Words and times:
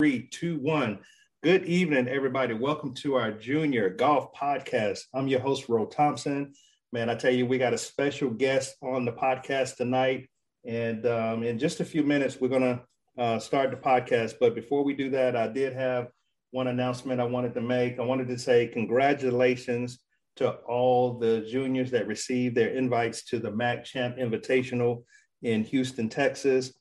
three, 0.00 0.26
two, 0.26 0.58
one. 0.58 0.98
Good 1.44 1.66
evening, 1.66 2.08
everybody. 2.08 2.52
Welcome 2.52 2.94
to 2.94 3.14
our 3.14 3.30
junior 3.30 3.88
golf 3.88 4.34
podcast. 4.34 5.02
I'm 5.14 5.28
your 5.28 5.38
host, 5.38 5.68
Ro 5.68 5.86
Thompson. 5.86 6.52
Man, 6.92 7.08
I 7.08 7.14
tell 7.14 7.32
you, 7.32 7.46
we 7.46 7.58
got 7.58 7.72
a 7.72 7.78
special 7.78 8.30
guest 8.30 8.74
on 8.82 9.04
the 9.04 9.12
podcast 9.12 9.76
tonight. 9.76 10.28
And 10.66 11.06
um, 11.06 11.44
in 11.44 11.60
just 11.60 11.78
a 11.78 11.84
few 11.84 12.02
minutes, 12.02 12.40
we're 12.40 12.48
going 12.48 12.62
to 12.62 12.82
uh, 13.22 13.38
start 13.38 13.70
the 13.70 13.76
podcast. 13.76 14.34
But 14.40 14.56
before 14.56 14.82
we 14.82 14.94
do 14.94 15.10
that, 15.10 15.36
I 15.36 15.46
did 15.46 15.74
have 15.74 16.08
one 16.50 16.66
announcement 16.66 17.20
I 17.20 17.24
wanted 17.24 17.54
to 17.54 17.60
make. 17.60 18.00
I 18.00 18.02
wanted 18.02 18.26
to 18.28 18.38
say 18.38 18.66
congratulations 18.66 20.00
to 20.36 20.50
all 20.66 21.20
the 21.20 21.46
juniors 21.48 21.92
that 21.92 22.08
received 22.08 22.56
their 22.56 22.70
invites 22.70 23.22
to 23.26 23.38
the 23.38 23.52
Mack 23.52 23.84
Champ 23.84 24.16
Invitational 24.16 25.04
in 25.42 25.62
Houston, 25.62 26.08
Texas. 26.08 26.72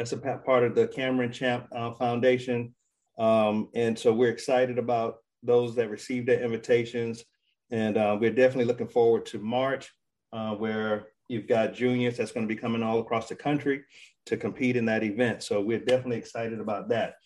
That's 0.00 0.12
a 0.12 0.16
part 0.16 0.64
of 0.64 0.74
the 0.74 0.88
Cameron 0.88 1.30
Champ 1.30 1.66
uh, 1.76 1.90
Foundation. 1.92 2.74
Um, 3.18 3.68
and 3.74 3.98
so 3.98 4.14
we're 4.14 4.30
excited 4.30 4.78
about 4.78 5.16
those 5.42 5.74
that 5.74 5.90
received 5.90 6.26
their 6.26 6.42
invitations. 6.42 7.22
And 7.70 7.98
uh, 7.98 8.16
we're 8.18 8.30
definitely 8.30 8.64
looking 8.64 8.88
forward 8.88 9.26
to 9.26 9.38
March, 9.38 9.90
uh, 10.32 10.54
where 10.54 11.08
you've 11.28 11.46
got 11.46 11.74
juniors 11.74 12.16
that's 12.16 12.32
going 12.32 12.48
to 12.48 12.54
be 12.54 12.58
coming 12.58 12.82
all 12.82 13.00
across 13.00 13.28
the 13.28 13.34
country 13.34 13.82
to 14.24 14.38
compete 14.38 14.74
in 14.74 14.86
that 14.86 15.04
event. 15.04 15.42
So 15.42 15.60
we're 15.60 15.84
definitely 15.84 16.16
excited 16.16 16.60
about 16.60 16.88
that. 16.88 17.16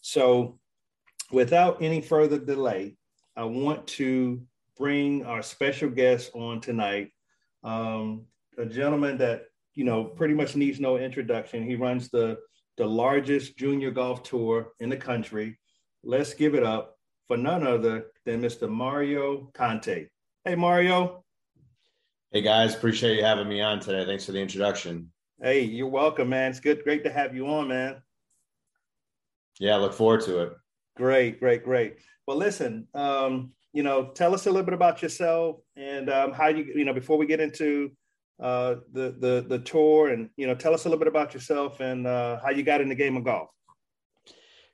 So 0.00 0.58
without 1.30 1.82
any 1.82 2.00
further 2.00 2.38
delay, 2.38 2.96
I 3.36 3.44
want 3.44 3.86
to 3.88 4.40
bring 4.78 5.26
our 5.26 5.42
special 5.42 5.90
guest 5.90 6.30
on 6.32 6.62
tonight, 6.62 7.10
um, 7.62 8.24
a 8.56 8.64
gentleman 8.64 9.18
that 9.18 9.42
you 9.74 9.84
know, 9.84 10.04
pretty 10.04 10.34
much 10.34 10.56
needs 10.56 10.80
no 10.80 10.96
introduction. 10.96 11.64
He 11.64 11.76
runs 11.76 12.08
the 12.08 12.38
the 12.78 12.86
largest 12.86 13.56
junior 13.58 13.90
golf 13.90 14.22
tour 14.22 14.72
in 14.80 14.88
the 14.88 14.96
country. 14.96 15.58
Let's 16.02 16.34
give 16.34 16.54
it 16.54 16.62
up 16.62 16.96
for 17.28 17.36
none 17.36 17.66
other 17.66 18.06
than 18.24 18.40
Mr. 18.40 18.68
Mario 18.68 19.50
Conte. 19.54 20.06
Hey, 20.44 20.54
Mario. 20.54 21.22
Hey 22.32 22.40
guys, 22.40 22.74
appreciate 22.74 23.18
you 23.18 23.24
having 23.24 23.48
me 23.48 23.60
on 23.60 23.78
today. 23.78 24.06
Thanks 24.06 24.24
for 24.24 24.32
the 24.32 24.40
introduction. 24.40 25.12
Hey, 25.42 25.64
you're 25.64 25.86
welcome, 25.86 26.30
man. 26.30 26.50
It's 26.50 26.60
good, 26.60 26.82
great 26.82 27.04
to 27.04 27.12
have 27.12 27.34
you 27.36 27.46
on, 27.46 27.68
man. 27.68 28.02
Yeah, 29.60 29.76
look 29.76 29.92
forward 29.92 30.22
to 30.22 30.38
it. 30.38 30.52
Great, 30.96 31.40
great, 31.40 31.62
great. 31.62 31.96
Well, 32.26 32.38
listen, 32.38 32.88
um, 32.94 33.52
you 33.74 33.82
know, 33.82 34.12
tell 34.14 34.34
us 34.34 34.46
a 34.46 34.50
little 34.50 34.64
bit 34.64 34.72
about 34.72 35.02
yourself 35.02 35.56
and 35.76 36.08
um, 36.08 36.32
how 36.32 36.48
you, 36.48 36.64
you 36.74 36.86
know, 36.86 36.94
before 36.94 37.18
we 37.18 37.26
get 37.26 37.40
into 37.40 37.90
uh, 38.42 38.76
the 38.92 39.14
the 39.18 39.46
the 39.48 39.58
tour, 39.60 40.08
and 40.08 40.28
you 40.36 40.46
know, 40.46 40.54
tell 40.54 40.74
us 40.74 40.84
a 40.84 40.88
little 40.88 40.98
bit 40.98 41.08
about 41.08 41.32
yourself 41.32 41.80
and 41.80 42.06
uh, 42.06 42.40
how 42.42 42.50
you 42.50 42.62
got 42.62 42.80
in 42.80 42.88
the 42.88 42.94
game 42.94 43.16
of 43.16 43.24
golf. 43.24 43.50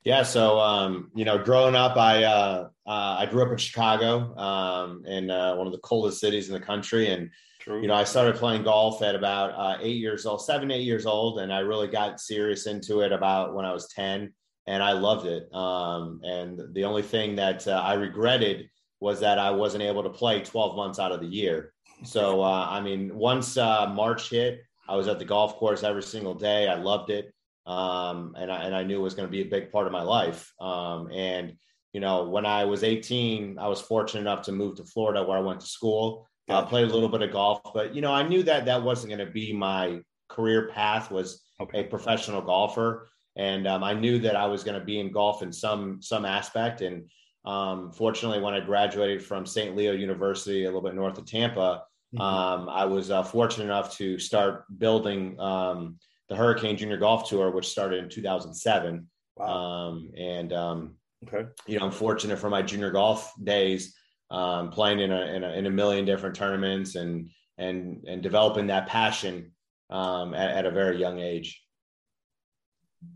Yeah, 0.05 0.23
so 0.23 0.59
um, 0.59 1.11
you 1.15 1.27
know, 1.27 1.37
growing 1.37 1.75
up, 1.75 1.97
I 1.97 2.25
uh, 2.25 2.69
uh, 2.87 3.17
I 3.19 3.27
grew 3.27 3.43
up 3.45 3.51
in 3.51 3.59
Chicago, 3.59 4.35
um, 4.39 5.05
in 5.05 5.31
uh, 5.31 5.55
one 5.57 5.67
of 5.67 5.73
the 5.73 5.81
coldest 5.81 6.19
cities 6.19 6.49
in 6.49 6.55
the 6.55 6.65
country, 6.65 7.11
and 7.11 7.31
True. 7.61 7.83
you 7.83 7.89
know, 7.89 7.95
I 7.95 8.05
started 8.05 8.37
playing 8.37 8.63
golf 8.63 9.03
at 9.03 9.15
about 9.15 9.51
uh, 9.51 9.77
eight 9.83 9.99
years 9.99 10.25
old, 10.25 10.43
seven, 10.43 10.71
eight 10.71 10.85
years 10.85 11.05
old, 11.05 11.41
and 11.41 11.53
I 11.53 11.59
really 11.59 11.89
got 11.89 12.21
serious 12.21 12.67
into 12.67 13.01
it 13.01 13.13
about 13.13 13.55
when 13.55 13.67
I 13.67 13.73
was 13.73 13.89
ten, 13.89 14.33
and 14.67 14.83
I 14.83 14.93
loved 14.93 15.27
it. 15.27 15.53
Um, 15.55 16.21
and 16.25 16.59
the 16.73 16.85
only 16.85 17.03
thing 17.03 17.37
that 17.37 17.69
uh, 17.69 17.73
I 17.73 17.95
regretted 17.95 18.71
was 19.01 19.21
that 19.21 19.39
I 19.39 19.51
wasn't 19.51 19.83
able 19.83 20.05
to 20.05 20.11
play 20.11 20.41
twelve 20.41 20.75
months 20.75 20.99
out 20.99 21.13
of 21.13 21.21
the 21.21 21.27
year. 21.27 21.75
So, 22.05 22.43
uh, 22.43 22.67
I 22.71 22.81
mean, 22.81 23.15
once 23.15 23.57
uh, 23.57 23.89
March 23.89 24.31
hit, 24.31 24.63
I 24.89 24.97
was 24.97 25.09
at 25.09 25.19
the 25.19 25.25
golf 25.25 25.57
course 25.57 25.83
every 25.83 26.03
single 26.03 26.35
day. 26.35 26.69
I 26.69 26.75
loved 26.75 27.11
it. 27.11 27.33
Um, 27.67 28.35
and, 28.39 28.51
I, 28.51 28.63
and 28.63 28.75
I 28.75 28.83
knew 28.83 28.99
it 28.99 29.03
was 29.03 29.15
going 29.15 29.29
to 29.29 29.33
be 29.33 29.43
a 29.43 29.45
big 29.45 29.71
part 29.71 29.87
of 29.87 29.93
my 29.93 30.03
life. 30.03 30.53
Um, 30.61 31.11
and, 31.13 31.55
you 31.93 32.01
know, 32.01 32.29
when 32.29 32.47
I 32.47 32.65
was 32.65 32.83
18, 32.83 33.59
I 33.59 33.69
was 33.69 33.81
fortunate 33.81 34.23
enough 34.23 34.43
to 34.43 34.53
move 34.53 34.77
to 34.77 34.85
Florida 34.85 35.23
where 35.23 35.37
I 35.37 35.43
went 35.43 35.61
to 35.61 35.67
school. 35.67 36.27
I 36.49 36.55
uh, 36.55 36.63
played 36.65 36.89
a 36.89 36.93
little 36.93 37.11
bit 37.11 37.21
of 37.21 37.31
golf, 37.31 37.61
but, 37.75 37.95
you 37.95 38.01
know, 38.01 38.13
I 38.13 38.27
knew 38.27 38.43
that 38.45 38.65
that 38.65 38.83
wasn't 38.83 39.13
going 39.13 39.27
to 39.27 39.31
be 39.31 39.53
my 39.53 40.01
career 40.29 40.69
path 40.69 41.11
was 41.11 41.43
okay. 41.61 41.81
a 41.81 41.85
professional 41.85 42.41
golfer. 42.41 43.09
And 43.37 43.67
um, 43.67 43.85
I 43.85 43.93
knew 43.93 44.19
that 44.21 44.35
I 44.35 44.47
was 44.47 44.65
going 44.65 44.79
to 44.79 44.85
be 44.85 44.99
in 44.99 45.13
golf 45.13 45.43
in 45.43 45.53
some 45.53 46.03
some 46.03 46.25
aspect. 46.25 46.81
And 46.81 47.09
um, 47.45 47.93
fortunately, 47.93 48.41
when 48.41 48.55
I 48.55 48.61
graduated 48.61 49.23
from 49.23 49.47
St. 49.47 49.77
Leo 49.77 49.93
University, 49.93 50.65
a 50.65 50.67
little 50.67 50.83
bit 50.83 50.95
north 50.95 51.19
of 51.19 51.27
Tampa, 51.27 51.83
mm-hmm. 52.15 52.21
um, 52.21 52.69
I 52.69 52.85
was 52.85 53.11
uh, 53.11 53.23
fortunate 53.23 53.65
enough 53.65 53.97
to 53.99 54.19
start 54.19 54.65
building 54.79 55.39
um, 55.41 55.99
the 56.29 56.37
Hurricane 56.37 56.77
Junior 56.77 56.97
Golf 56.97 57.29
Tour, 57.29 57.51
which 57.51 57.69
started 57.69 58.03
in 58.03 58.11
2007. 58.11 59.07
Wow. 59.37 59.47
Um, 59.47 60.11
and, 60.17 60.53
um, 60.53 60.95
okay. 61.27 61.49
you 61.67 61.79
know, 61.79 61.87
I'm 61.87 61.93
fortunate 61.93 62.39
for 62.39 62.51
my 62.51 62.63
junior 62.63 62.91
golf 62.91 63.33
days, 63.43 63.95
um, 64.31 64.71
playing 64.71 65.01
in 65.01 65.13
a, 65.13 65.21
in 65.27 65.45
a, 65.45 65.53
in 65.53 65.67
a 65.67 65.71
million 65.71 66.05
different 66.05 66.35
tournaments 66.35 66.97
and, 66.97 67.31
and, 67.57 68.05
and 68.07 68.23
developing 68.23 68.67
that 68.67 68.89
passion 68.89 69.53
at, 69.91 70.35
at 70.35 70.67
a 70.67 70.71
very 70.71 70.99
young 70.99 71.19
age. 71.19 71.63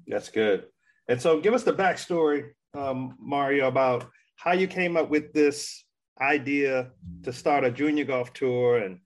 That's 0.07 0.29
good. 0.29 0.67
And 1.09 1.21
so 1.21 1.41
give 1.41 1.55
us 1.55 1.65
the 1.65 1.73
backstory, 1.73 2.51
um, 2.75 3.17
Mario, 3.21 3.69
about 3.69 4.09
how 4.37 4.53
you 4.53 4.67
came 4.67 4.97
up 4.97 5.11
with 5.11 5.33
this 5.33 5.85
idea 6.21 6.91
to 7.23 7.33
start 7.33 7.65
a 7.65 7.71
junior 7.71 8.05
golf 8.05 8.33
tour 8.33 8.79
and 8.79 8.99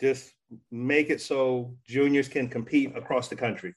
just 0.00 0.32
make 0.70 1.10
it 1.10 1.20
so 1.20 1.74
juniors 1.86 2.28
can 2.28 2.48
compete 2.48 2.96
across 2.96 3.28
the 3.28 3.36
country. 3.36 3.74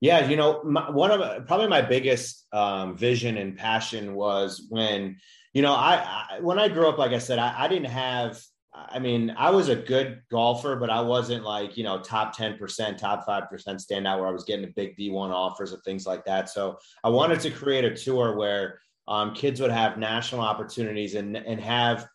Yeah, 0.00 0.28
you 0.28 0.36
know, 0.36 0.62
my, 0.62 0.90
one 0.90 1.10
of 1.10 1.46
probably 1.46 1.66
my 1.66 1.82
biggest 1.82 2.46
um, 2.52 2.96
vision 2.96 3.36
and 3.36 3.56
passion 3.56 4.14
was 4.14 4.66
when, 4.68 5.16
you 5.52 5.62
know, 5.62 5.74
I, 5.74 6.26
I 6.30 6.40
when 6.40 6.58
I 6.58 6.68
grew 6.68 6.88
up, 6.88 6.98
like 6.98 7.12
I 7.12 7.18
said, 7.18 7.40
I, 7.40 7.64
I 7.64 7.68
didn't 7.68 7.90
have 7.90 8.40
I 8.74 8.98
mean, 8.98 9.34
I 9.36 9.50
was 9.50 9.68
a 9.68 9.76
good 9.76 10.22
golfer, 10.30 10.76
but 10.76 10.90
I 10.90 11.00
wasn't 11.00 11.44
like, 11.44 11.76
you 11.76 11.84
know, 11.84 12.00
top 12.00 12.36
10%, 12.36 12.96
top 12.96 13.26
5% 13.26 13.50
standout 13.50 14.18
where 14.18 14.28
I 14.28 14.32
was 14.32 14.44
getting 14.44 14.66
the 14.66 14.72
big 14.72 14.96
D1 14.96 15.30
offers 15.30 15.72
and 15.72 15.82
things 15.82 16.06
like 16.06 16.24
that. 16.26 16.48
So 16.48 16.78
I 17.02 17.08
wanted 17.08 17.40
to 17.40 17.50
create 17.50 17.84
a 17.84 17.94
tour 17.94 18.36
where 18.36 18.80
um, 19.08 19.34
kids 19.34 19.60
would 19.60 19.70
have 19.70 19.98
national 19.98 20.42
opportunities 20.42 21.14
and 21.14 21.36
and 21.36 21.60
have 21.60 22.06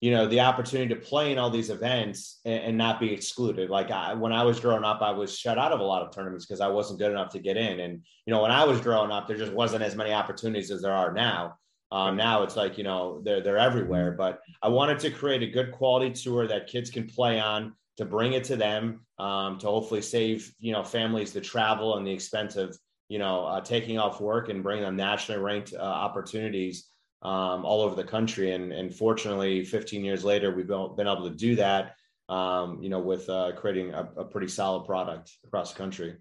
you 0.00 0.10
know 0.10 0.26
the 0.26 0.40
opportunity 0.40 0.92
to 0.94 1.00
play 1.00 1.30
in 1.30 1.38
all 1.38 1.50
these 1.50 1.70
events 1.70 2.40
and, 2.44 2.62
and 2.64 2.78
not 2.78 2.98
be 2.98 3.12
excluded. 3.12 3.68
Like 3.68 3.90
I, 3.90 4.14
when 4.14 4.32
i 4.32 4.42
was 4.42 4.58
growing 4.58 4.84
up 4.84 5.02
i 5.02 5.10
was 5.10 5.36
shut 5.36 5.58
out 5.58 5.72
of 5.72 5.80
a 5.80 5.84
lot 5.84 6.02
of 6.02 6.12
tournaments 6.12 6.46
because 6.46 6.60
i 6.60 6.68
wasn't 6.68 6.98
good 6.98 7.12
enough 7.12 7.30
to 7.32 7.38
get 7.38 7.56
in. 7.56 7.80
And 7.80 8.02
you 8.26 8.32
know 8.32 8.42
when 8.42 8.50
i 8.50 8.64
was 8.64 8.80
growing 8.80 9.10
up 9.10 9.28
there 9.28 9.36
just 9.36 9.52
wasn't 9.52 9.84
as 9.84 9.94
many 9.94 10.12
opportunities 10.12 10.70
as 10.70 10.82
there 10.82 10.94
are 10.94 11.12
now. 11.12 11.56
Um, 11.90 12.16
now 12.16 12.42
it's 12.42 12.56
like 12.56 12.78
you 12.78 12.84
know 12.84 13.20
they're 13.24 13.42
they're 13.42 13.58
everywhere. 13.58 14.12
But 14.12 14.40
i 14.62 14.68
wanted 14.68 14.98
to 15.00 15.10
create 15.10 15.42
a 15.42 15.46
good 15.46 15.72
quality 15.72 16.10
tour 16.12 16.46
that 16.46 16.66
kids 16.66 16.90
can 16.90 17.06
play 17.06 17.38
on 17.38 17.74
to 17.98 18.04
bring 18.04 18.32
it 18.32 18.44
to 18.44 18.56
them 18.56 19.00
um, 19.18 19.58
to 19.58 19.66
hopefully 19.66 20.00
save 20.02 20.54
you 20.60 20.72
know 20.72 20.84
families 20.84 21.32
the 21.32 21.40
travel 21.40 21.96
and 21.96 22.06
the 22.06 22.12
expense 22.12 22.56
of 22.56 22.78
you 23.08 23.18
know, 23.18 23.44
uh, 23.46 23.60
taking 23.60 23.98
off 23.98 24.20
work 24.20 24.48
and 24.48 24.62
bringing 24.62 24.84
them 24.84 24.96
nationally 24.96 25.40
ranked 25.40 25.72
uh, 25.74 25.82
opportunities 25.82 26.88
um, 27.22 27.64
all 27.64 27.80
over 27.80 27.94
the 27.94 28.04
country. 28.04 28.52
And, 28.52 28.72
and 28.72 28.94
fortunately, 28.94 29.64
15 29.64 30.04
years 30.04 30.24
later, 30.24 30.54
we've 30.54 30.66
been 30.66 31.06
able 31.06 31.28
to 31.28 31.34
do 31.34 31.56
that, 31.56 31.94
um, 32.28 32.82
you 32.82 32.88
know, 32.88 33.00
with 33.00 33.28
uh, 33.28 33.52
creating 33.56 33.94
a, 33.94 34.08
a, 34.18 34.24
pretty 34.24 34.48
solid 34.48 34.84
product 34.84 35.32
across 35.44 35.72
the 35.72 35.78
country. 35.78 36.16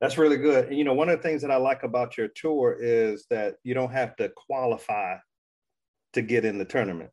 That's 0.00 0.18
really 0.18 0.36
good. 0.36 0.68
And, 0.68 0.78
you 0.78 0.84
know, 0.84 0.94
one 0.94 1.08
of 1.08 1.18
the 1.18 1.22
things 1.22 1.42
that 1.42 1.50
I 1.50 1.56
like 1.56 1.82
about 1.82 2.16
your 2.16 2.28
tour 2.28 2.76
is 2.78 3.26
that 3.30 3.56
you 3.64 3.74
don't 3.74 3.92
have 3.92 4.14
to 4.16 4.30
qualify 4.30 5.16
to 6.12 6.22
get 6.22 6.44
in 6.44 6.58
the 6.58 6.64
tournament. 6.64 7.10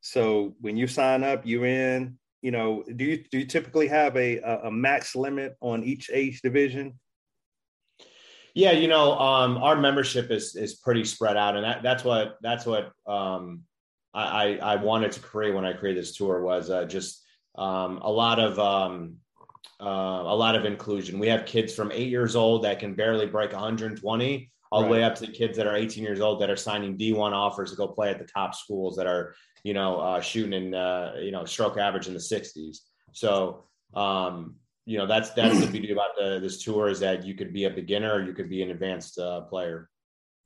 So 0.00 0.54
when 0.60 0.76
you 0.76 0.86
sign 0.86 1.24
up, 1.24 1.42
you're 1.44 1.66
in. 1.66 2.18
You 2.40 2.52
know, 2.52 2.84
do 2.94 3.04
you 3.04 3.24
do 3.32 3.38
you 3.40 3.46
typically 3.46 3.88
have 3.88 4.16
a 4.16 4.38
a 4.38 4.70
max 4.70 5.16
limit 5.16 5.56
on 5.60 5.82
each 5.82 6.08
age 6.12 6.40
division? 6.40 6.96
Yeah, 8.54 8.72
you 8.72 8.88
know, 8.88 9.18
um, 9.18 9.58
our 9.58 9.76
membership 9.76 10.30
is 10.30 10.56
is 10.56 10.76
pretty 10.76 11.04
spread 11.04 11.36
out, 11.36 11.56
and 11.56 11.64
that, 11.64 11.82
that's 11.82 12.04
what 12.04 12.36
that's 12.42 12.66
what 12.66 12.92
um, 13.06 13.62
I, 14.14 14.58
I 14.60 14.76
wanted 14.76 15.12
to 15.12 15.20
create 15.20 15.54
when 15.54 15.64
I 15.64 15.72
created 15.72 16.02
this 16.02 16.16
tour 16.16 16.42
was 16.42 16.70
uh, 16.70 16.84
just 16.84 17.24
um, 17.56 17.98
a 17.98 18.10
lot 18.10 18.38
of 18.40 18.58
um, 18.58 19.16
uh, 19.80 19.84
a 19.84 20.34
lot 20.34 20.56
of 20.56 20.64
inclusion. 20.64 21.18
We 21.18 21.28
have 21.28 21.46
kids 21.46 21.74
from 21.74 21.92
eight 21.92 22.08
years 22.08 22.34
old 22.34 22.64
that 22.64 22.80
can 22.80 22.94
barely 22.94 23.26
break 23.26 23.52
120, 23.52 24.50
all 24.70 24.80
right. 24.80 24.86
the 24.86 24.92
way 24.92 25.04
up 25.04 25.14
to 25.16 25.26
the 25.26 25.32
kids 25.32 25.56
that 25.56 25.66
are 25.66 25.76
18 25.76 26.02
years 26.02 26.20
old 26.20 26.40
that 26.40 26.50
are 26.50 26.56
signing 26.56 26.96
D1 26.96 27.32
offers 27.32 27.70
to 27.70 27.76
go 27.76 27.86
play 27.86 28.10
at 28.10 28.18
the 28.18 28.26
top 28.26 28.54
schools 28.54 28.96
that 28.96 29.06
are 29.06 29.34
you 29.62 29.74
know 29.74 30.00
uh, 30.00 30.20
shooting 30.20 30.52
in 30.52 30.74
uh, 30.74 31.14
you 31.20 31.30
know 31.30 31.44
stroke 31.44 31.78
average 31.78 32.08
in 32.08 32.14
the 32.14 32.20
60s. 32.20 32.78
So 33.12 33.64
um, 33.94 34.56
you 34.88 34.96
know 34.96 35.06
that's 35.06 35.30
that's 35.30 35.60
the 35.60 35.66
beauty 35.66 35.92
about 35.92 36.16
the, 36.16 36.40
this 36.40 36.64
tour 36.64 36.88
is 36.88 36.98
that 37.00 37.22
you 37.22 37.34
could 37.34 37.52
be 37.52 37.64
a 37.64 37.70
beginner 37.70 38.14
or 38.14 38.22
you 38.22 38.32
could 38.32 38.48
be 38.48 38.62
an 38.62 38.70
advanced 38.70 39.18
uh, 39.18 39.42
player. 39.42 39.90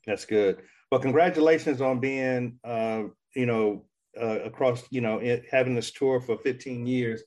That's 0.04 0.24
good. 0.24 0.62
Well, 0.90 1.00
congratulations 1.00 1.80
on 1.80 2.00
being 2.00 2.58
uh, 2.64 3.04
you 3.36 3.46
know 3.46 3.84
uh, 4.20 4.40
across 4.40 4.82
you 4.90 5.00
know 5.00 5.18
it, 5.18 5.44
having 5.48 5.76
this 5.76 5.92
tour 5.92 6.20
for 6.20 6.36
15 6.36 6.84
years. 6.86 7.22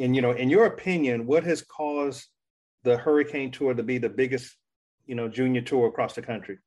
And 0.00 0.16
you 0.16 0.22
know, 0.22 0.32
in 0.32 0.50
your 0.50 0.66
opinion, 0.66 1.24
what 1.24 1.44
has 1.44 1.62
caused 1.62 2.26
the 2.82 2.96
Hurricane 2.96 3.52
Tour 3.52 3.72
to 3.72 3.84
be 3.84 3.98
the 3.98 4.08
biggest 4.08 4.56
you 5.06 5.14
know 5.14 5.28
junior 5.28 5.60
tour 5.60 5.86
across 5.86 6.16
the 6.16 6.22
country? 6.22 6.58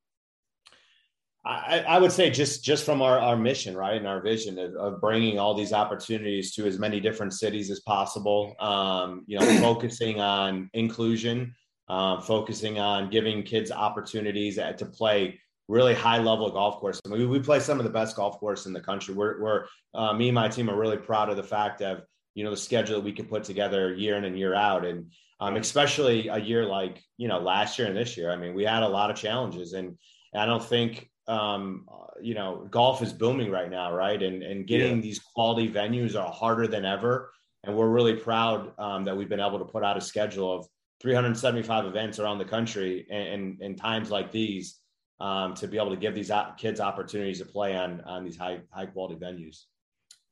I, 1.50 1.84
I, 1.88 1.98
would 1.98 2.12
say 2.12 2.30
just 2.30 2.64
just 2.64 2.86
from 2.86 3.02
our, 3.02 3.18
our 3.18 3.36
mission, 3.36 3.76
right, 3.76 3.98
and 3.98 4.08
our 4.08 4.22
vision 4.22 4.60
of, 4.60 4.76
of, 4.76 5.02
bringing 5.02 5.40
all 5.40 5.56
these 5.56 5.74
opportunities 5.74 6.54
to 6.56 6.68
as 6.68 6.78
many 6.78 7.00
different 7.00 7.34
cities 7.34 7.72
as 7.72 7.80
possible. 7.80 8.56
Um, 8.60 9.24
you 9.26 9.40
know, 9.40 9.46
focusing 9.62 10.20
on 10.22 10.70
inclusion, 10.74 11.56
uh, 11.88 12.22
focusing 12.22 12.78
on 12.78 13.10
giving 13.10 13.42
kids 13.42 13.72
opportunities 13.72 14.56
to 14.58 14.86
play 14.86 15.40
really 15.68 15.96
high 15.96 16.20
level 16.20 16.52
golf 16.52 16.78
course. 16.78 17.00
I 17.06 17.10
mean, 17.10 17.20
we, 17.20 17.26
we 17.26 17.40
play 17.40 17.60
some 17.60 17.80
of 17.80 17.84
the 17.84 17.92
best 17.92 18.16
golf 18.16 18.40
course 18.40 18.68
in 18.68 18.74
the 18.74 18.82
country. 18.82 19.16
We're, 19.16 19.42
we're 19.42 19.66
uh, 19.96 20.14
me 20.14 20.28
and 20.28 20.36
my 20.36 20.50
team 20.50 20.70
are 20.70 20.78
really 20.78 20.98
proud 20.98 21.30
of 21.30 21.38
the 21.38 21.44
fact 21.44 21.82
of 21.82 22.04
you 22.36 22.44
know 22.44 22.52
the 22.52 22.58
schedule 22.58 22.98
that 22.98 23.06
we 23.06 23.12
can 23.12 23.26
put 23.26 23.44
together 23.44 23.94
year 23.96 24.18
in 24.18 24.26
and 24.26 24.38
year 24.38 24.54
out, 24.54 24.86
and 24.86 25.12
um, 25.40 25.56
especially 25.56 26.28
a 26.28 26.38
year 26.38 26.64
like 26.66 27.02
you 27.18 27.28
know 27.28 27.40
last 27.40 27.80
year 27.80 27.88
and 27.88 27.98
this 27.98 28.18
year. 28.18 28.30
I 28.30 28.36
mean, 28.36 28.54
we 28.54 28.66
had 28.66 28.84
a 28.84 28.88
lot 28.88 29.10
of 29.10 29.18
challenges, 29.18 29.74
and 29.74 29.98
I 30.36 30.46
don't 30.46 30.64
think 30.64 31.09
um, 31.30 31.86
you 32.22 32.34
know 32.34 32.68
golf 32.70 33.02
is 33.02 33.14
booming 33.14 33.52
right 33.52 33.70
now, 33.70 33.94
right? 33.94 34.22
And 34.22 34.44
and 34.44 34.68
getting 34.68 34.98
yeah. 34.98 35.02
these 35.02 35.20
quality 35.20 35.70
venues 35.70 36.20
are 36.20 36.32
harder 36.32 36.68
than 36.68 36.86
ever, 36.86 37.32
and 37.64 37.76
we're 37.76 37.90
really 37.90 38.16
proud 38.16 38.74
um, 38.80 39.06
that 39.06 39.16
we've 39.16 39.30
been 39.30 39.40
able 39.40 39.60
to 39.60 39.66
put 39.66 39.84
out 39.84 39.96
a 39.96 40.02
schedule 40.02 40.54
of 40.54 40.68
375 41.02 41.86
events 41.86 42.20
around 42.20 42.40
the 42.40 42.46
country, 42.46 43.08
and 43.10 43.62
in 43.62 43.76
times 43.76 44.12
like 44.12 44.32
these 44.32 44.80
um, 45.22 45.54
to 45.56 45.68
be 45.68 45.78
able 45.78 45.92
to 45.92 45.98
give 45.98 46.16
these 46.16 46.32
kids 46.58 46.80
opportunities 46.80 47.40
to 47.40 47.46
play 47.46 47.76
on 47.76 48.02
on 48.02 48.24
these 48.24 48.38
high 48.38 48.60
high 48.72 48.86
quality 48.86 49.16
venues. 49.16 49.66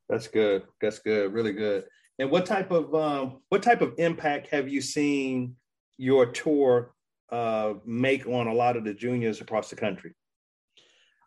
That's 0.09 0.27
good. 0.27 0.63
That's 0.81 0.99
good. 0.99 1.33
Really 1.33 1.53
good. 1.53 1.85
And 2.19 2.31
what 2.31 2.45
type 2.45 2.71
of 2.71 2.93
um, 2.95 3.41
what 3.49 3.61
type 3.61 3.81
of 3.81 3.93
impact 3.97 4.47
have 4.47 4.67
you 4.67 4.81
seen 4.81 5.55
your 5.97 6.25
tour 6.27 6.93
uh, 7.31 7.73
make 7.85 8.25
on 8.27 8.47
a 8.47 8.53
lot 8.53 8.77
of 8.77 8.83
the 8.83 8.93
juniors 8.93 9.41
across 9.41 9.69
the 9.69 9.75
country? 9.75 10.15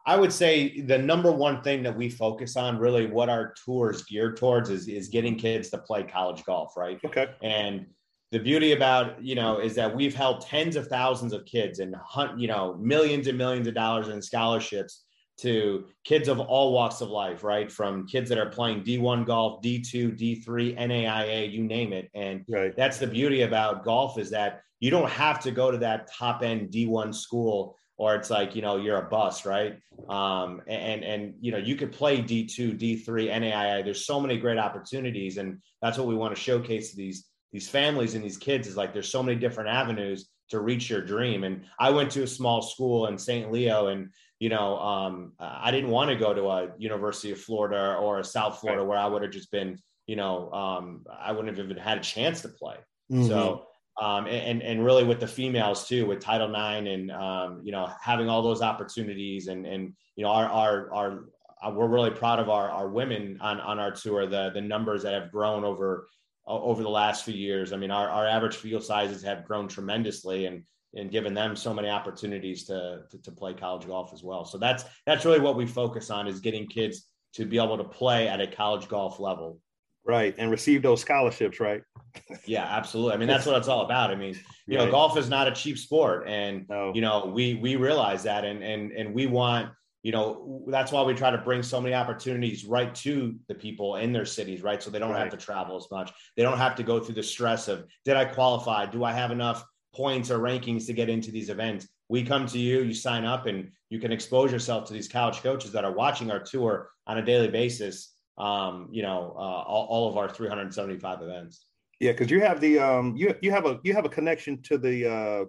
I 0.06 0.17
would 0.17 0.32
say 0.32 0.81
the 0.81 0.99
number 0.99 1.31
one 1.31 1.62
thing 1.62 1.82
that 1.82 1.97
we 1.97 2.08
focus 2.08 2.56
on, 2.56 2.79
really, 2.79 3.06
what 3.06 3.29
our 3.29 3.55
tour 3.64 3.91
is 3.91 4.02
geared 4.05 4.37
towards, 4.37 4.70
is 4.70 4.88
is 4.88 5.08
getting 5.08 5.37
kids 5.37 5.70
to 5.70 5.79
play 5.79 6.02
college 6.02 6.44
golf, 6.44 6.76
right? 6.76 6.99
Okay. 7.05 7.29
And 7.43 7.87
the 8.32 8.38
beauty 8.38 8.73
about 8.73 9.23
you 9.23 9.35
know 9.35 9.58
is 9.58 9.75
that 9.75 9.94
we've 9.94 10.14
helped 10.14 10.47
tens 10.47 10.76
of 10.76 10.87
thousands 10.87 11.32
of 11.32 11.44
kids 11.44 11.81
and 11.81 11.94
hunt, 11.97 12.38
you 12.38 12.49
know 12.49 12.75
millions 12.75 13.26
and 13.26 13.37
millions 13.37 13.67
of 13.67 13.75
dollars 13.75 14.08
in 14.08 14.23
scholarships 14.23 15.05
to 15.38 15.87
kids 16.05 16.29
of 16.29 16.38
all 16.38 16.73
walks 16.73 17.00
of 17.00 17.08
life 17.08 17.43
right 17.43 17.73
from 17.73 18.06
kids 18.06 18.29
that 18.29 18.38
are 18.38 18.50
playing 18.50 18.82
d1 18.82 19.26
golf 19.26 19.62
d2 19.62 20.19
d3 20.19 20.76
naia 20.79 21.50
you 21.50 21.64
name 21.64 21.93
it 21.93 22.11
and 22.14 22.44
right. 22.49 22.76
that's 22.76 22.99
the 22.99 23.06
beauty 23.06 23.43
about 23.43 23.85
golf 23.85 24.19
is 24.19 24.31
that 24.31 24.61
you 24.81 24.91
don't 24.91 25.11
have 25.11 25.41
to 25.41 25.50
go 25.50 25.70
to 25.70 25.79
that 25.79 26.11
top 26.12 26.43
end 26.43 26.70
d1 26.70 27.14
school 27.14 27.76
or 28.00 28.14
it's 28.14 28.31
like 28.31 28.56
you 28.56 28.62
know 28.62 28.76
you're 28.79 28.97
a 28.97 29.08
bust 29.08 29.44
right 29.44 29.79
um, 30.08 30.62
and 30.67 31.05
and 31.05 31.35
you 31.41 31.52
know 31.52 31.58
you 31.58 31.76
could 31.76 31.93
play 31.93 32.23
d2 32.23 32.79
d3 32.81 33.06
naia 33.43 33.85
there's 33.85 34.06
so 34.06 34.19
many 34.19 34.38
great 34.38 34.58
opportunities 34.58 35.37
and 35.37 35.58
that's 35.82 35.99
what 35.99 36.06
we 36.06 36.14
want 36.14 36.35
to 36.35 36.41
showcase 36.41 36.91
to 36.91 36.97
these 36.97 37.26
these 37.52 37.69
families 37.69 38.14
and 38.14 38.25
these 38.25 38.38
kids 38.38 38.67
is 38.67 38.76
like 38.76 38.93
there's 38.93 39.11
so 39.11 39.23
many 39.23 39.38
different 39.38 39.69
avenues 39.69 40.31
to 40.50 40.61
reach 40.61 40.91
your 40.91 41.00
dream. 41.00 41.44
And 41.44 41.62
I 41.79 41.91
went 41.91 42.11
to 42.12 42.23
a 42.23 42.26
small 42.26 42.61
school 42.61 43.06
in 43.06 43.17
St. 43.19 43.50
Leo, 43.50 43.87
and 43.87 44.11
you 44.38 44.49
know, 44.49 44.79
um, 44.79 45.32
I 45.38 45.70
didn't 45.70 45.91
want 45.91 46.11
to 46.11 46.17
go 46.17 46.35
to 46.35 46.49
a 46.49 46.69
University 46.79 47.32
of 47.32 47.41
Florida 47.41 47.96
or 47.96 48.19
a 48.19 48.25
South 48.25 48.58
Florida 48.58 48.82
right. 48.82 48.88
where 48.88 48.99
I 48.99 49.06
would 49.06 49.23
have 49.23 49.31
just 49.31 49.50
been, 49.50 49.79
you 50.06 50.17
know, 50.17 50.50
um, 50.53 51.05
I 51.11 51.32
wouldn't 51.32 51.56
have 51.56 51.64
even 51.64 51.76
had 51.76 51.99
a 51.99 52.03
chance 52.03 52.43
to 52.43 52.49
play. 52.49 52.76
Mm-hmm. 53.11 53.26
So. 53.26 53.67
Um, 54.00 54.26
and 54.26 54.62
and 54.62 54.82
really 54.82 55.05
with 55.05 55.20
the 55.20 55.26
females 55.26 55.87
too, 55.87 56.06
with 56.06 56.20
Title 56.20 56.49
IX, 56.49 56.88
and 56.88 57.11
um, 57.11 57.61
you 57.62 57.70
know 57.70 57.91
having 58.00 58.29
all 58.29 58.43
those 58.43 58.62
opportunities, 58.62 59.49
and 59.49 59.67
and 59.67 59.93
you 60.17 60.25
know 60.25 60.31
our 60.31 60.47
our 60.49 60.94
our 60.94 61.25
uh, 61.62 61.70
we're 61.70 61.87
really 61.87 62.11
proud 62.11 62.38
of 62.38 62.49
our 62.49 62.70
our 62.70 62.88
women 62.88 63.37
on 63.41 63.61
on 63.61 63.79
our 63.79 63.91
tour, 63.91 64.26
the 64.26 64.50
the 64.55 64.61
numbers 64.61 65.02
that 65.02 65.12
have 65.12 65.31
grown 65.31 65.64
over 65.64 66.08
over 66.47 66.82
the 66.82 66.88
last 66.88 67.25
few 67.25 67.35
years. 67.35 67.73
I 67.73 67.76
mean, 67.76 67.91
our, 67.91 68.08
our 68.08 68.26
average 68.26 68.56
field 68.56 68.82
sizes 68.82 69.23
have 69.23 69.44
grown 69.44 69.69
tremendously 69.69 70.46
and 70.46 70.64
and 70.94 71.11
given 71.11 71.35
them 71.35 71.55
so 71.55 71.73
many 71.73 71.88
opportunities 71.88 72.64
to, 72.64 73.03
to, 73.11 73.19
to 73.23 73.31
play 73.31 73.55
college 73.55 73.87
golf 73.87 74.12
as 74.12 74.25
well. 74.25 74.44
So 74.44 74.58
that's 74.58 74.85
that's 75.06 75.25
really 75.25 75.41
what 75.41 75.56
we 75.56 75.67
focus 75.67 76.11
on 76.11 76.26
is 76.26 76.41
getting 76.41 76.67
kids 76.67 77.06
to 77.35 77.44
be 77.44 77.58
able 77.58 77.76
to 77.76 77.85
play 77.85 78.26
at 78.29 78.41
a 78.41 78.46
college 78.46 78.88
golf 78.88 79.20
level. 79.20 79.61
Right. 80.06 80.35
And 80.38 80.50
receive 80.50 80.82
those 80.82 81.00
scholarships, 81.00 81.61
right? 81.61 81.82
yeah, 82.47 82.64
absolutely. 82.64 83.14
I 83.14 83.17
mean, 83.17 83.29
that's 83.29 83.47
what 83.47 83.56
it's 83.56 83.69
all 83.69 83.82
about. 83.82 84.11
I 84.11 84.14
mean, 84.17 84.35
you 84.67 84.79
right. 84.79 84.87
know, 84.87 84.91
golf 84.91 85.17
is 85.17 85.29
not 85.29 85.47
a 85.47 85.52
cheap 85.52 85.79
sport. 85.79 86.26
And 86.26 86.67
no. 86.69 86.93
you 86.94 87.00
know, 87.00 87.26
we 87.26 87.55
we 87.55 87.76
realize 87.76 88.23
that 88.25 88.44
and 88.44 88.62
and 88.62 88.93
and 88.93 89.14
we 89.14 89.26
want 89.26 89.70
you 90.02 90.12
know 90.12 90.62
that's 90.69 90.93
why 90.93 91.02
we 91.02 91.14
try 91.14 91.31
to 91.31 91.38
bring 91.38 91.62
so 91.62 91.81
many 91.81 91.94
opportunities 91.94 92.64
right 92.64 92.94
to 92.94 93.37
the 93.49 93.55
people 93.55 93.97
in 93.97 94.12
their 94.12 94.25
cities 94.25 94.62
right 94.62 94.82
so 94.82 94.91
they 94.91 94.99
don't 94.99 95.11
right. 95.11 95.20
have 95.20 95.31
to 95.31 95.37
travel 95.37 95.76
as 95.76 95.87
much 95.91 96.11
they 96.37 96.43
don't 96.43 96.58
have 96.58 96.75
to 96.75 96.82
go 96.82 97.00
through 97.00 97.14
the 97.14 97.23
stress 97.23 97.69
of 97.69 97.85
did 98.05 98.17
i 98.17 98.25
qualify 98.25 98.87
do 98.87 99.05
i 99.05 99.12
have 99.12 99.31
enough 99.31 99.64
points 99.94 100.31
or 100.31 100.38
rankings 100.38 100.87
to 100.87 100.93
get 100.93 101.08
into 101.08 101.31
these 101.31 101.50
events 101.50 101.87
we 102.08 102.23
come 102.23 102.46
to 102.46 102.58
you 102.58 102.82
you 102.82 102.94
sign 102.94 103.25
up 103.25 103.46
and 103.46 103.70
you 103.91 103.99
can 103.99 104.12
expose 104.12 104.50
yourself 104.50 104.87
to 104.87 104.93
these 104.93 105.08
college 105.08 105.43
coaches 105.43 105.73
that 105.73 105.85
are 105.85 105.93
watching 105.93 106.31
our 106.31 106.41
tour 106.41 106.91
on 107.06 107.19
a 107.19 107.25
daily 107.25 107.49
basis 107.49 108.14
um, 108.40 108.88
you 108.90 109.02
know 109.02 109.34
uh, 109.37 109.62
all, 109.72 109.87
all 109.90 110.08
of 110.08 110.16
our 110.16 110.28
375 110.28 111.22
events 111.22 111.66
yeah 112.00 112.12
because 112.12 112.31
you 112.31 112.40
have 112.40 112.60
the 112.60 112.78
um 112.78 113.14
you 113.16 113.34
you 113.42 113.50
have 113.50 113.66
a 113.66 113.78
you 113.82 113.92
have 113.92 114.04
a 114.04 114.08
connection 114.08 114.60
to 114.62 114.78
the 114.78 115.06
uh 115.06 115.44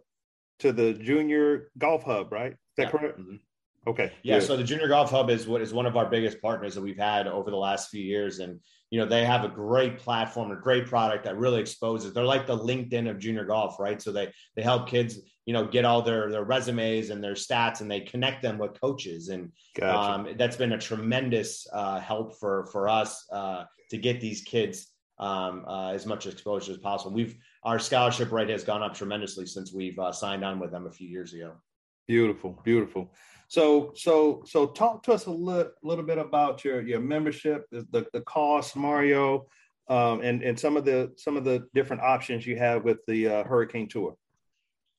to 0.60 0.72
the 0.72 0.94
junior 0.94 1.72
golf 1.78 2.04
hub 2.04 2.32
right 2.32 2.52
is 2.52 2.58
that 2.78 2.84
yeah. 2.84 2.90
correct 2.90 3.20
mm-hmm. 3.20 3.36
Okay. 3.88 4.12
Yeah. 4.22 4.38
Good. 4.40 4.48
So 4.48 4.58
the 4.58 4.64
Junior 4.64 4.88
Golf 4.88 5.10
Hub 5.10 5.32
is 5.32 5.48
what 5.48 5.62
is 5.62 5.74
one 5.74 5.88
of 5.88 5.98
our 5.98 6.08
biggest 6.08 6.40
partners 6.40 6.76
that 6.76 6.82
we've 6.82 6.98
had 6.98 7.28
over 7.28 7.50
the 7.50 7.58
last 7.58 7.90
few 7.90 8.04
years, 8.04 8.38
and 8.38 8.60
you 8.92 9.00
know 9.00 9.08
they 9.08 9.26
have 9.26 9.44
a 9.44 9.50
great 9.50 9.98
platform, 9.98 10.52
a 10.52 10.56
great 10.56 10.86
product 10.86 11.24
that 11.24 11.38
really 11.38 11.60
exposes. 11.60 12.14
They're 12.14 12.24
like 12.24 12.46
the 12.46 12.58
LinkedIn 12.58 13.10
of 13.10 13.18
junior 13.18 13.44
golf, 13.44 13.80
right? 13.80 14.00
So 14.00 14.12
they 14.12 14.32
they 14.56 14.62
help 14.62 14.88
kids, 14.88 15.20
you 15.48 15.54
know, 15.54 15.66
get 15.66 15.84
all 15.84 16.04
their 16.04 16.30
their 16.30 16.44
resumes 16.44 17.10
and 17.10 17.24
their 17.24 17.34
stats, 17.34 17.82
and 17.82 17.90
they 17.90 18.02
connect 18.02 18.44
them 18.44 18.60
with 18.60 18.80
coaches, 18.80 19.30
and 19.30 19.52
gotcha. 19.76 19.98
um, 19.98 20.36
that's 20.38 20.58
been 20.58 20.74
a 20.74 20.78
tremendous 20.78 21.66
uh, 21.74 22.00
help 22.00 22.40
for 22.40 22.68
for 22.68 22.88
us 22.88 23.26
uh, 23.32 23.64
to 23.90 23.98
get 23.98 24.22
these 24.22 24.42
kids 24.42 24.92
um, 25.18 25.66
uh, 25.68 25.90
as 25.90 26.06
much 26.06 26.28
exposure 26.28 26.72
as 26.72 26.78
possible. 26.78 27.14
We've 27.14 27.36
our 27.64 27.80
scholarship 27.80 28.32
rate 28.32 28.50
has 28.50 28.64
gone 28.64 28.84
up 28.84 28.94
tremendously 28.94 29.48
since 29.48 29.74
we've 29.74 29.98
uh, 29.98 30.12
signed 30.12 30.46
on 30.46 30.60
with 30.60 30.70
them 30.70 30.86
a 30.86 30.92
few 30.92 31.08
years 31.08 31.34
ago. 31.34 31.54
Beautiful, 32.08 32.60
beautiful. 32.64 33.14
So, 33.52 33.92
so, 33.98 34.44
so, 34.46 34.68
talk 34.68 35.04
to 35.04 35.12
us 35.12 35.26
a 35.26 35.30
little, 35.30 35.74
little 35.84 36.06
bit 36.06 36.18
about 36.18 36.64
your 36.64 36.82
your 36.88 37.02
membership, 37.02 37.68
the 37.70 37.86
the, 37.92 38.08
the 38.14 38.22
cost, 38.22 38.78
Mario, 38.78 39.48
um, 39.90 40.22
and 40.22 40.42
and 40.42 40.58
some 40.58 40.78
of 40.78 40.86
the 40.86 41.12
some 41.18 41.36
of 41.36 41.44
the 41.44 41.68
different 41.74 42.02
options 42.02 42.48
you 42.48 42.56
have 42.56 42.86
with 42.86 43.00
the 43.08 43.28
uh, 43.28 43.44
Hurricane 43.44 43.90
Tour. 43.90 44.16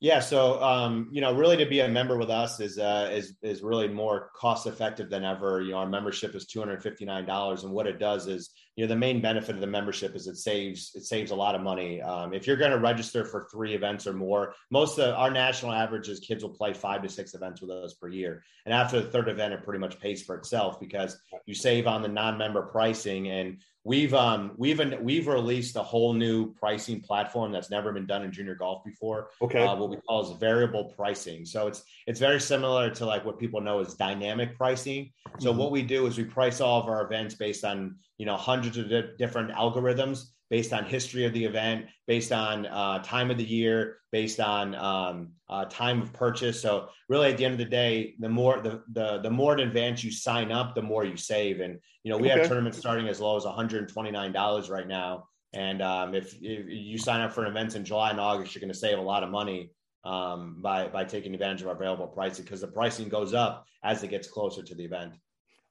Yeah, 0.01 0.21
so 0.21 0.63
um, 0.63 1.09
you 1.11 1.23
know, 1.23 1.35
really 1.35 1.57
to 1.57 1.65
be 1.65 1.81
a 1.81 1.89
member 1.89 2.19
with 2.19 2.29
us 2.29 2.61
is 2.61 2.79
uh, 2.79 3.09
is 3.11 3.37
is 3.41 3.63
really 3.63 3.89
more 3.89 4.29
cost 4.37 4.67
effective 4.67 5.09
than 5.09 5.25
ever. 5.25 5.63
You 5.63 5.71
know, 5.71 5.79
our 5.79 5.89
membership 5.89 6.35
is 6.35 6.45
two 6.45 6.59
hundred 6.59 6.83
fifty 6.83 7.07
nine 7.07 7.25
dollars, 7.25 7.65
and 7.65 7.73
what 7.73 7.87
it 7.87 7.99
does 7.99 8.27
is, 8.27 8.51
you 8.77 8.85
know, 8.85 8.89
the 8.89 8.99
main 8.99 9.21
benefit 9.21 9.55
of 9.55 9.61
the 9.61 9.67
membership 9.67 10.17
is 10.17 10.27
it 10.27 10.37
saves 10.37 10.93
it 10.95 11.05
saves 11.05 11.31
a 11.31 11.35
lot 11.35 11.55
of 11.55 11.61
money. 11.61 12.01
Um, 12.01 12.33
if 12.33 12.47
you're 12.47 12.57
going 12.57 12.71
to 12.71 12.79
register 12.79 13.25
for 13.25 13.47
three 13.51 13.75
events 13.75 14.07
or 14.07 14.15
more, 14.15 14.55
most 14.71 14.99
of 14.99 15.15
our 15.15 15.31
national 15.31 15.73
average 15.73 16.09
is 16.09 16.21
kids 16.21 16.43
will 16.43 16.51
play 16.51 16.73
five 16.73 17.03
to 17.03 17.09
six 17.09 17.35
events 17.35 17.61
with 17.61 17.71
us 17.71 17.95
per 17.95 18.09
year, 18.09 18.43
and 18.65 18.75
after 18.75 19.01
the 19.01 19.11
third 19.11 19.29
event, 19.29 19.53
it 19.53 19.63
pretty 19.63 19.81
much 19.81 20.01
pays 20.01 20.23
for 20.23 20.37
itself 20.37 20.81
because 20.81 21.21
you 21.45 21.55
save 21.55 21.87
on 21.87 22.03
the 22.03 22.09
non 22.09 22.39
member 22.39 22.63
pricing. 22.63 23.29
And 23.29 23.59
we've 23.85 24.15
um 24.15 24.53
we've 24.57 24.81
we've 25.01 25.27
released 25.27 25.77
a 25.77 25.83
whole 25.83 26.13
new 26.13 26.53
pricing 26.55 27.01
platform 27.01 27.51
that's 27.51 27.71
never 27.71 27.93
been 27.93 28.07
done 28.07 28.23
in 28.23 28.31
junior 28.31 28.55
golf 28.55 28.85
before 28.85 29.31
okay. 29.41 29.67
uh, 29.67 29.75
what 29.75 29.91
we 29.91 29.97
call 29.97 30.23
is 30.23 30.39
variable 30.39 30.85
pricing. 30.85 31.45
So 31.45 31.67
it's 31.67 31.83
it's 32.07 32.21
very 32.21 32.41
similar 32.41 32.91
to 32.91 33.07
like 33.07 33.25
what 33.25 33.39
people 33.39 33.61
know 33.61 33.81
as 33.81 33.95
dynamic 33.95 34.57
pricing. 34.57 35.13
So 35.39 35.51
mm-hmm. 35.51 35.59
what 35.59 35.71
we 35.73 35.83
do 35.83 36.07
is 36.07 36.17
we 36.17 36.25
price 36.25 36.61
all 36.61 36.81
of 36.81 36.89
our 36.89 37.05
events 37.05 37.35
based 37.35 37.65
on 37.65 37.97
you 38.23 38.27
know 38.27 38.37
hundreds 38.37 38.77
of 38.77 38.89
di- 38.89 39.11
different 39.19 39.51
algorithms 39.51 40.27
based 40.49 40.73
on 40.73 40.85
history 40.85 41.25
of 41.25 41.33
the 41.33 41.45
event, 41.45 41.87
based 42.07 42.31
on 42.31 42.67
uh, 42.67 43.03
time 43.03 43.33
of 43.33 43.37
the 43.37 43.43
year, 43.43 43.97
based 44.13 44.39
on 44.39 44.77
um, 44.77 45.33
uh, 45.49 45.65
time 45.65 46.01
of 46.01 46.13
purchase. 46.13 46.63
So 46.63 46.89
really, 47.09 47.33
at 47.33 47.37
the 47.37 47.45
end 47.45 47.55
of 47.55 47.59
the 47.59 47.65
day, 47.65 48.15
the 48.21 48.29
more 48.29 48.61
the, 48.61 48.85
the 48.93 49.19
the 49.23 49.31
more 49.31 49.55
in 49.55 49.61
advance 49.67 50.05
you 50.05 50.13
sign 50.13 50.53
up, 50.53 50.77
the 50.77 50.83
more 50.83 51.05
you 51.05 51.17
save. 51.17 51.59
And 51.59 51.81
you 52.05 52.13
know, 52.13 52.17
we 52.17 52.31
okay. 52.31 52.39
have 52.39 52.49
tournaments 52.49 52.79
starting 52.79 53.09
as 53.09 53.19
low 53.19 53.37
as 53.37 53.45
one 53.45 53.57
hundred 53.57 53.79
and 53.81 53.89
twenty 53.93 54.13
nine 54.13 54.31
dollars 54.31 54.71
right 54.71 54.87
now. 54.87 55.25
And 55.53 55.83
um, 55.83 56.15
if, 56.15 56.33
if, 56.41 56.67
you 56.69 56.97
sign 56.97 57.23
up 57.23 57.33
for 57.33 57.47
events 57.47 57.75
in 57.75 57.85
July 57.85 58.11
and 58.11 58.21
August, 58.21 58.55
you're 58.55 58.61
going 58.61 58.73
to 58.73 58.79
save 58.79 58.99
a 58.99 59.03
lot 59.03 59.25
of 59.25 59.31
money 59.31 59.73
um, 60.05 60.59
by 60.63 60.87
by 60.87 61.03
taking 61.03 61.35
advantage 61.35 61.63
of 61.63 61.67
our 61.67 61.75
available 61.75 62.07
pricing 62.07 62.45
because 62.45 62.61
the 62.61 62.69
pricing 62.69 63.09
goes 63.09 63.35
up 63.35 63.67
as 63.83 64.05
it 64.05 64.11
gets 64.11 64.29
closer 64.29 64.63
to 64.63 64.77
the 64.77 64.85
event. 64.85 65.15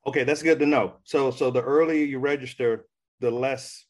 Okay, 0.08 0.24
that's 0.24 0.42
good 0.42 0.60
to 0.60 0.66
know. 0.66 0.96
So 1.04 1.32
so 1.32 1.52
the 1.52 1.62
earlier 1.62 2.06
you 2.06 2.20
register, 2.20 2.86
the 3.20 3.32
less 3.32 3.86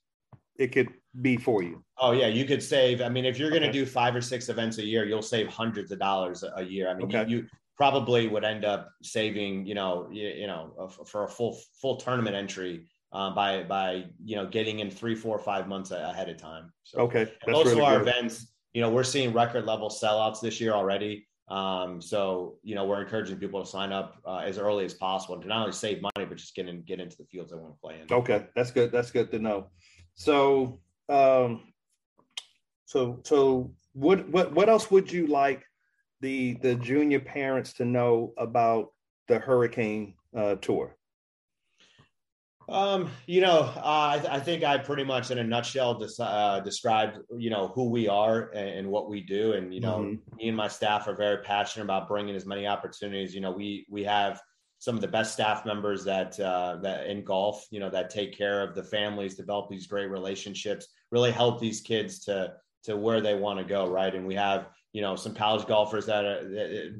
it 0.58 0.72
could 0.72 0.90
be 1.22 1.38
for 1.38 1.64
you. 1.64 1.84
Oh 1.98 2.12
yeah, 2.12 2.28
you 2.28 2.46
could 2.46 2.62
save. 2.62 3.02
I 3.02 3.10
mean, 3.10 3.26
if 3.26 3.38
you're 3.38 3.50
going 3.50 3.64
to 3.64 3.70
okay. 3.70 3.80
do 3.80 3.86
five 3.86 4.16
or 4.16 4.22
six 4.22 4.50
events 4.50 4.78
a 4.78 4.86
year, 4.86 5.06
you'll 5.06 5.22
save 5.22 5.48
hundreds 5.48 5.92
of 5.92 6.00
dollars 6.00 6.44
a 6.56 6.64
year. 6.64 6.90
I 6.90 6.94
mean, 6.94 7.08
okay. 7.08 7.30
you, 7.30 7.38
you, 7.38 7.48
probably 7.78 8.28
would 8.28 8.44
end 8.44 8.64
up 8.64 8.92
saving, 9.02 9.66
you 9.66 9.74
know, 9.74 10.08
you, 10.12 10.28
you 10.28 10.46
know, 10.46 10.88
for 11.06 11.24
a 11.24 11.28
full 11.28 11.60
full 11.82 11.98
tournament 11.98 12.36
entry 12.36 12.86
uh, 13.12 13.34
by 13.34 13.64
by 13.64 14.06
you 14.24 14.36
know 14.36 14.46
getting 14.46 14.80
in 14.80 14.92
three, 14.92 15.16
four, 15.16 15.40
five 15.40 15.68
months 15.68 15.92
ahead 15.92 16.30
of 16.30 16.38
time. 16.38 16.72
So, 16.84 17.00
okay, 17.00 17.32
most 17.48 17.68
really 17.68 17.80
of 17.80 17.86
our 17.86 18.00
good. 18.00 18.08
events, 18.08 18.54
you 18.74 18.82
know, 18.82 18.90
we're 18.90 19.04
seeing 19.04 19.34
record 19.34 19.66
level 19.66 19.90
sellouts 19.90 20.42
this 20.42 20.62
year 20.62 20.74
already. 20.74 21.28
Um, 21.52 22.02
so 22.02 22.56
you 22.64 22.76
know, 22.76 22.86
we're 22.86 23.02
encouraging 23.02 23.38
people 23.38 23.62
to 23.62 23.70
sign 23.70 23.92
up 23.92 24.16
uh, 24.26 24.38
as 24.38 24.58
early 24.58 24.86
as 24.86 24.94
possible 24.94 25.38
to 25.38 25.46
not 25.46 25.60
only 25.60 25.74
save 25.74 26.02
money 26.02 26.26
but 26.26 26.38
just 26.38 26.56
get 26.56 26.70
in, 26.70 26.82
get 26.84 27.02
into 27.02 27.18
the 27.18 27.26
fields 27.26 27.52
they 27.52 27.58
want 27.58 27.74
to 27.74 27.80
play 27.82 28.00
in. 28.00 28.08
Okay, 28.10 28.48
that's 28.56 28.72
good. 28.72 28.92
That's 28.94 29.12
good 29.12 29.30
to 29.32 29.40
know. 29.40 29.68
So, 30.16 30.80
um, 31.10 31.74
so 32.86 33.20
so 33.26 33.74
what 33.92 34.30
what 34.30 34.54
what 34.54 34.70
else 34.70 34.90
would 34.90 35.12
you 35.12 35.28
like 35.28 35.64
the 36.22 36.54
the 36.62 36.76
junior 36.76 37.20
parents 37.20 37.74
to 37.74 37.86
know 37.86 38.34
about 38.38 38.94
the 39.28 39.38
hurricane 39.38 40.14
uh, 40.34 40.56
tour? 40.56 40.96
Um, 42.72 43.10
you 43.28 43.42
know, 43.42 43.72
uh, 43.76 44.14
I, 44.14 44.20
th- 44.20 44.32
I, 44.32 44.40
think 44.40 44.64
I 44.64 44.78
pretty 44.78 45.04
much, 45.04 45.30
in 45.30 45.40
a 45.40 45.44
nutshell, 45.44 45.96
des- 45.96 46.24
uh, 46.24 46.62
described 46.62 47.20
you 47.38 47.50
know 47.50 47.68
who 47.68 47.90
we 47.90 48.08
are 48.08 48.50
and, 48.52 48.70
and, 48.70 48.88
what 48.88 49.10
we 49.10 49.20
do, 49.20 49.54
and 49.54 49.74
you 49.74 49.82
know, 49.82 49.98
mm-hmm. 49.98 50.36
me 50.38 50.48
and 50.48 50.56
my 50.56 50.70
staff 50.70 51.08
are 51.08 51.16
very 51.16 51.44
passionate 51.44 51.84
about 51.84 52.08
bringing 52.08 52.36
as 52.36 52.46
many 52.46 52.68
opportunities. 52.68 53.36
You 53.36 53.42
know, 53.42 53.52
we 53.52 53.86
we 53.90 54.06
have 54.06 54.42
some 54.80 54.96
of 54.96 55.02
the 55.02 55.08
best 55.08 55.34
staff 55.34 55.66
members 55.66 56.06
that 56.06 56.40
uh, 56.40 56.78
that 56.82 57.08
in 57.08 57.26
golf, 57.26 57.68
you 57.72 57.80
know, 57.80 57.90
that 57.90 58.10
take 58.10 58.38
care 58.38 58.64
of 58.64 58.74
the 58.74 58.84
families, 58.84 59.36
develop 59.36 59.70
these 59.70 59.86
great 59.86 60.10
relationships, 60.10 60.88
really 61.12 61.32
help 61.32 61.60
these 61.60 61.82
kids 61.82 62.20
to 62.20 62.54
to 62.84 62.96
where 62.96 63.22
they 63.22 63.36
want 63.36 63.60
to 63.60 63.66
go, 63.66 63.90
right? 63.90 64.16
And 64.16 64.26
we 64.26 64.36
have 64.36 64.70
you 64.94 65.02
know 65.02 65.16
some 65.16 65.34
college 65.34 65.66
golfers 65.68 66.06
that 66.06 66.26
are 66.26 66.44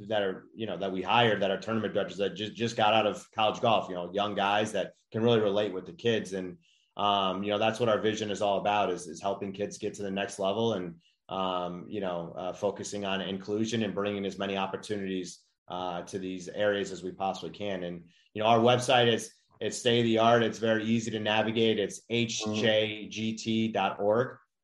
that 0.08 0.22
are 0.22 0.46
you 0.56 0.66
know 0.66 0.78
that 0.78 0.92
we 0.92 1.02
hired 1.02 1.42
that 1.42 1.52
are 1.52 1.58
tournament 1.58 1.94
directors 1.94 2.18
that 2.18 2.36
just 2.36 2.56
just 2.56 2.78
got 2.78 2.94
out 2.94 3.06
of 3.06 3.28
college 3.36 3.60
golf 3.62 3.90
you 3.90 3.96
know 3.96 4.10
young 4.14 4.34
guys 4.34 4.72
that 4.72 4.94
can 5.12 5.24
really 5.24 5.40
relate 5.40 5.74
with 5.74 5.86
the 5.86 5.92
kids. 5.92 6.34
And 6.34 6.58
um, 6.98 7.44
you 7.44 7.52
know 7.52 7.58
that's 7.58 7.80
what 7.80 7.90
our 7.90 8.00
vision 8.00 8.32
is 8.32 8.42
all 8.42 8.58
about 8.60 8.90
is, 8.90 9.08
is 9.08 9.22
helping 9.22 9.52
kids 9.52 9.78
get 9.78 9.94
to 9.96 10.04
the 10.04 10.12
next 10.12 10.40
level 10.40 10.74
and 10.74 10.96
um, 11.30 11.86
you 11.88 12.02
know 12.02 12.34
uh, 12.38 12.54
focusing 12.54 13.06
on 13.06 13.22
inclusion 13.22 13.84
and 13.84 13.94
bringing 13.94 14.26
as 14.26 14.38
many 14.38 14.58
opportunities 14.58 15.40
uh, 15.68 16.02
to 16.04 16.20
these 16.20 16.50
areas 16.50 16.92
as 16.92 17.04
we 17.04 17.12
possibly 17.12 17.52
can. 17.52 17.84
And 17.84 18.04
you 18.34 18.42
know 18.42 18.48
our 18.48 18.60
website 18.60 19.14
is 19.14 19.32
it's 19.60 19.78
state 19.78 20.00
of 20.00 20.06
the 20.06 20.18
art. 20.18 20.42
It's 20.44 20.58
very 20.58 20.84
easy 20.84 21.12
to 21.12 21.20
navigate. 21.20 21.78
It's 21.78 22.02
hjgt.org 22.12 23.18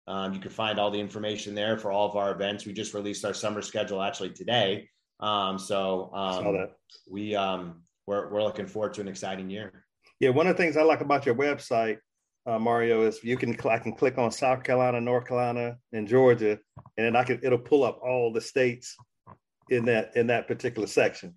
um, 0.08 0.34
you 0.34 0.40
can 0.40 0.52
find 0.52 0.80
all 0.80 0.90
the 0.90 1.00
information 1.00 1.54
there 1.54 1.78
for 1.78 1.92
all 1.92 2.10
of 2.10 2.16
our 2.16 2.32
events. 2.32 2.66
We 2.66 2.74
just 2.74 2.94
released 2.94 3.26
our 3.26 3.34
summer 3.34 3.62
schedule 3.62 4.02
actually 4.02 4.30
today. 4.30 4.90
Um, 5.20 5.60
so 5.60 6.12
um, 6.14 6.68
we 7.10 7.36
um, 7.36 7.82
we're 8.06 8.32
we're 8.32 8.44
looking 8.44 8.68
forward 8.68 8.94
to 8.96 9.02
an 9.02 9.08
exciting 9.08 9.50
year. 9.50 9.86
Yeah, 10.20 10.30
one 10.30 10.48
of 10.48 10.56
the 10.56 10.64
things 10.64 10.78
I 10.78 10.84
like 10.84 11.02
about 11.02 11.26
your 11.26 11.36
website, 11.36 11.98
uh, 12.46 12.58
Mario, 12.58 13.06
is 13.06 13.24
you 13.24 13.36
can 13.38 13.58
I 13.68 13.80
can 13.80 13.94
click 13.94 14.18
on 14.18 14.32
South 14.32 14.64
Carolina, 14.64 15.02
North 15.02 15.28
Carolina, 15.28 15.78
and 15.92 16.08
Georgia, 16.08 16.58
and 16.98 17.06
then 17.06 17.16
I 17.16 17.24
can 17.24 17.40
it'll 17.44 17.58
pull 17.58 17.84
up 17.84 18.00
all 18.02 18.32
the 18.32 18.42
states 18.42 18.96
in 19.70 19.86
that 19.86 20.16
in 20.16 20.28
that 20.28 20.48
particular 20.48 20.88
section. 20.88 21.36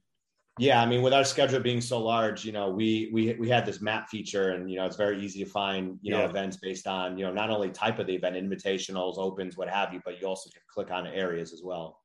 Yeah, 0.61 0.83
I 0.83 0.87
mean, 0.87 1.01
with 1.01 1.15
our 1.15 1.25
schedule 1.25 1.59
being 1.61 1.81
so 1.81 1.99
large, 1.99 2.45
you 2.45 2.53
know, 2.53 2.69
we 2.69 3.09
we 3.15 3.33
we 3.35 3.49
had 3.49 3.65
this 3.65 3.81
map 3.81 4.11
feature, 4.11 4.51
and 4.51 4.71
you 4.71 4.77
know, 4.77 4.85
it's 4.85 4.97
very 4.97 5.19
easy 5.25 5.43
to 5.43 5.49
find 5.49 5.99
you 6.03 6.11
know 6.11 6.19
yeah. 6.19 6.29
events 6.29 6.59
based 6.59 6.87
on 6.87 7.17
you 7.17 7.25
know 7.25 7.33
not 7.33 7.49
only 7.49 7.71
type 7.71 7.99
of 7.99 8.07
the 8.07 8.15
event, 8.15 8.37
invitationals, 8.37 9.17
opens, 9.17 9.57
what 9.57 9.71
have 9.71 9.95
you, 9.95 10.03
but 10.05 10.21
you 10.21 10.27
also 10.27 10.51
can 10.51 10.61
click 10.69 10.91
on 10.91 11.07
areas 11.07 11.55
as 11.55 11.63
well. 11.65 12.01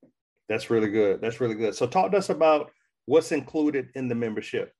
That's 0.47 0.69
really 0.69 0.89
good. 0.89 1.19
That's 1.19 1.41
really 1.41 1.55
good. 1.55 1.75
So, 1.75 1.85
talk 1.85 2.11
to 2.11 2.17
us 2.17 2.29
about 2.29 2.71
what's 3.07 3.33
included 3.33 3.89
in 3.95 4.07
the 4.07 4.15
membership. 4.15 4.73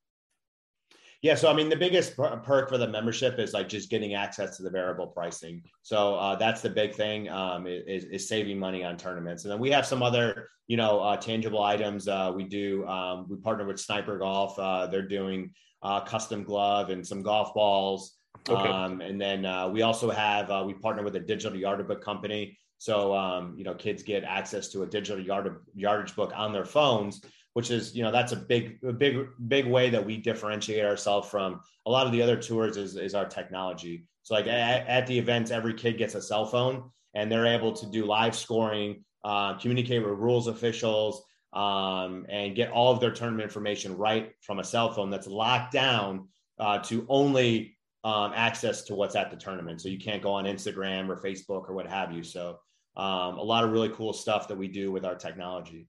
Yeah, 1.26 1.34
so 1.34 1.50
I 1.50 1.56
mean, 1.56 1.70
the 1.70 1.76
biggest 1.76 2.16
perk 2.16 2.70
for 2.70 2.78
the 2.78 2.88
membership 2.88 3.40
is 3.40 3.52
like 3.52 3.68
just 3.68 3.90
getting 3.90 4.14
access 4.14 4.58
to 4.58 4.64
the 4.64 4.70
variable 4.70 5.08
pricing. 5.08 5.64
So 5.82 6.14
uh, 6.14 6.36
that's 6.36 6.62
the 6.62 6.70
big 6.70 6.94
thing 6.94 7.30
um, 7.30 7.66
is, 7.66 8.04
is, 8.04 8.30
saving 8.30 8.60
money 8.60 8.84
on 8.84 8.96
tournaments. 8.96 9.44
And 9.44 9.52
then 9.52 9.58
we 9.58 9.72
have 9.72 9.88
some 9.88 10.04
other, 10.04 10.50
you 10.68 10.78
know, 10.78 11.00
uh, 11.00 11.18
tangible 11.18 11.64
items. 11.64 12.08
Uh, 12.08 12.32
we 12.36 12.44
do. 12.44 12.86
Um, 12.88 13.26
we 13.28 13.38
partner 13.38 13.66
with 13.66 13.80
Sniper 13.80 14.20
Golf. 14.20 14.60
Uh, 14.60 14.86
they're 14.86 15.08
doing 15.08 15.52
uh, 15.82 16.02
custom 16.02 16.44
glove 16.44 16.92
and 16.92 17.04
some 17.04 17.24
golf 17.24 17.56
balls. 17.56 18.18
Okay. 18.48 18.70
Um, 18.70 19.02
and 19.02 19.20
then 19.20 19.48
uh, 19.48 19.68
we 19.68 19.82
also 19.82 20.12
have 20.12 20.64
we 20.64 20.76
partner 20.76 21.02
with 21.02 21.16
a 21.16 21.22
digital 21.22 21.58
yardage 21.58 21.88
book 21.88 22.04
company. 22.04 22.56
So 22.78 23.16
um, 23.16 23.56
you 23.58 23.64
know, 23.64 23.74
kids 23.74 24.04
get 24.04 24.24
access 24.26 24.68
to 24.74 24.84
a 24.84 24.86
digital 24.86 25.20
yard, 25.20 25.58
yardage 25.74 26.16
book 26.16 26.34
on 26.36 26.54
their 26.54 26.66
phones 26.66 27.22
which 27.56 27.72
is 27.72 27.96
you 27.96 28.04
know 28.04 28.12
that's 28.12 28.34
a 28.34 28.36
big 28.36 28.78
a 28.84 28.92
big 28.92 29.28
big 29.48 29.66
way 29.66 29.90
that 29.90 30.06
we 30.06 30.18
differentiate 30.18 30.84
ourselves 30.84 31.30
from 31.30 31.62
a 31.86 31.90
lot 31.90 32.06
of 32.06 32.12
the 32.12 32.22
other 32.22 32.36
tours 32.36 32.76
is, 32.76 32.98
is 32.98 33.16
our 33.16 33.26
technology. 33.26 34.06
So 34.24 34.34
like 34.34 34.48
at, 34.48 34.86
at 34.88 35.08
the 35.08 35.18
events 35.18 35.52
every 35.52 35.74
kid 35.74 35.98
gets 35.98 36.16
a 36.16 36.22
cell 36.22 36.46
phone 36.46 36.92
and 37.14 37.32
they're 37.32 37.48
able 37.48 37.72
to 37.72 37.86
do 37.86 38.06
live 38.06 38.36
scoring 38.36 39.06
uh, 39.24 39.58
communicate 39.58 40.04
with 40.04 40.20
rules 40.20 40.48
officials 40.48 41.24
um, 41.54 42.26
and 42.28 42.58
get 42.58 42.72
all 42.72 42.92
of 42.92 43.00
their 43.00 43.12
tournament 43.12 43.46
information 43.46 43.96
right 43.96 44.34
from 44.42 44.60
a 44.60 44.64
cell 44.64 44.92
phone 44.92 45.10
that's 45.10 45.28
locked 45.28 45.72
down 45.72 46.28
uh, 46.60 46.80
to 46.80 47.06
only 47.08 47.78
um, 48.04 48.34
access 48.36 48.82
to 48.84 48.96
what's 48.96 49.16
at 49.16 49.32
the 49.32 49.38
tournament. 49.38 49.80
So 49.80 49.88
you 49.88 49.98
can't 49.98 50.22
go 50.22 50.34
on 50.34 50.44
instagram 50.44 51.08
or 51.08 51.16
facebook 51.16 51.70
or 51.70 51.74
what 51.74 51.88
have 51.88 52.12
you. 52.12 52.22
So 52.22 52.60
um, 52.98 53.38
a 53.38 53.44
lot 53.44 53.64
of 53.64 53.72
really 53.72 53.90
cool 53.90 54.12
stuff 54.12 54.50
that 54.50 54.58
we 54.58 54.68
do 54.68 54.92
with 54.92 55.06
our 55.06 55.16
technology 55.16 55.88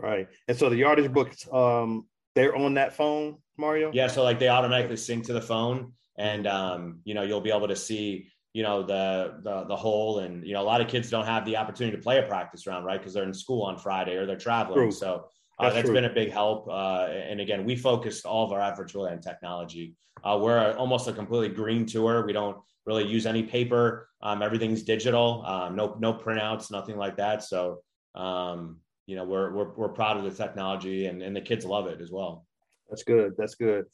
Right. 0.00 0.28
And 0.48 0.56
so 0.56 0.68
the 0.68 0.76
yardage 0.76 1.12
books, 1.12 1.46
um, 1.52 2.06
they're 2.34 2.56
on 2.56 2.74
that 2.74 2.94
phone, 2.94 3.36
Mario? 3.56 3.90
Yeah. 3.92 4.08
So 4.08 4.22
like 4.22 4.38
they 4.38 4.48
automatically 4.48 4.96
sync 4.96 5.24
to 5.26 5.32
the 5.32 5.40
phone 5.40 5.92
and, 6.18 6.46
um, 6.46 7.00
you 7.04 7.14
know, 7.14 7.22
you'll 7.22 7.40
be 7.40 7.52
able 7.52 7.68
to 7.68 7.76
see, 7.76 8.28
you 8.52 8.62
know, 8.62 8.82
the, 8.82 9.40
the, 9.42 9.64
the 9.64 9.76
hole 9.76 10.18
and, 10.18 10.44
you 10.46 10.52
know, 10.52 10.62
a 10.62 10.64
lot 10.64 10.80
of 10.80 10.88
kids 10.88 11.10
don't 11.10 11.26
have 11.26 11.44
the 11.44 11.56
opportunity 11.56 11.96
to 11.96 12.02
play 12.02 12.18
a 12.18 12.22
practice 12.22 12.66
round, 12.66 12.84
right. 12.84 13.02
Cause 13.02 13.14
they're 13.14 13.24
in 13.24 13.34
school 13.34 13.62
on 13.62 13.78
Friday 13.78 14.16
or 14.16 14.26
they're 14.26 14.36
traveling. 14.36 14.78
True. 14.78 14.90
So 14.90 15.26
uh, 15.58 15.64
that's, 15.64 15.76
that's 15.76 15.90
been 15.90 16.06
a 16.06 16.12
big 16.12 16.32
help. 16.32 16.68
Uh, 16.68 17.06
and 17.10 17.40
again, 17.40 17.64
we 17.64 17.76
focused 17.76 18.26
all 18.26 18.44
of 18.44 18.52
our 18.52 18.60
efforts 18.60 18.94
really 18.94 19.12
on 19.12 19.20
technology. 19.20 19.94
Uh, 20.24 20.38
we're 20.40 20.72
almost 20.72 21.06
a 21.06 21.12
completely 21.12 21.54
green 21.54 21.86
tour. 21.86 22.24
We 22.26 22.32
don't 22.32 22.56
really 22.86 23.06
use 23.06 23.26
any 23.26 23.42
paper. 23.42 24.08
Um, 24.22 24.42
everything's 24.42 24.82
digital. 24.82 25.44
Um, 25.46 25.76
no, 25.76 25.96
no 26.00 26.14
printouts, 26.14 26.70
nothing 26.70 26.96
like 26.96 27.16
that. 27.18 27.44
So, 27.44 27.82
um, 28.14 28.80
you 29.06 29.16
know 29.16 29.24
we're 29.24 29.52
we're, 29.52 29.70
we're 29.74 29.88
proud 29.88 30.16
of 30.16 30.24
the 30.24 30.30
technology 30.30 31.06
and, 31.06 31.22
and 31.22 31.34
the 31.34 31.40
kids 31.40 31.64
love 31.64 31.86
it 31.86 32.00
as 32.00 32.10
well. 32.10 32.46
That's 32.88 33.02
good. 33.02 33.34
That's 33.36 33.54
good. 33.54 33.86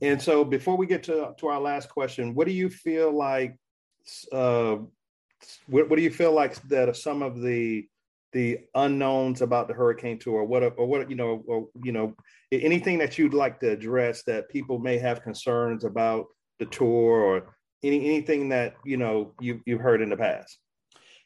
And 0.00 0.20
so 0.20 0.44
before 0.44 0.76
we 0.76 0.86
get 0.86 1.02
to 1.04 1.32
to 1.38 1.46
our 1.46 1.60
last 1.60 1.88
question 1.88 2.34
what 2.34 2.46
do 2.46 2.52
you 2.52 2.68
feel 2.68 3.12
like 3.12 3.56
uh 4.32 4.76
what, 5.66 5.88
what 5.88 5.96
do 5.96 6.02
you 6.02 6.10
feel 6.10 6.32
like 6.32 6.60
that 6.68 6.88
are 6.88 6.94
some 6.94 7.22
of 7.22 7.40
the 7.40 7.86
the 8.32 8.60
unknowns 8.74 9.42
about 9.42 9.68
the 9.68 9.74
hurricane 9.74 10.18
tour? 10.18 10.44
What 10.44 10.62
or 10.62 10.86
what 10.86 11.10
you 11.10 11.16
know 11.16 11.42
or 11.46 11.68
you 11.82 11.92
know 11.92 12.14
anything 12.50 12.98
that 12.98 13.18
you'd 13.18 13.34
like 13.34 13.60
to 13.60 13.70
address 13.70 14.22
that 14.24 14.48
people 14.48 14.78
may 14.78 14.98
have 14.98 15.22
concerns 15.22 15.84
about 15.84 16.26
the 16.58 16.66
tour 16.66 17.20
or 17.20 17.56
any 17.82 18.04
anything 18.06 18.48
that 18.50 18.74
you 18.84 18.96
know 18.96 19.34
you, 19.40 19.60
you've 19.66 19.80
heard 19.80 20.02
in 20.02 20.08
the 20.08 20.16
past 20.16 20.58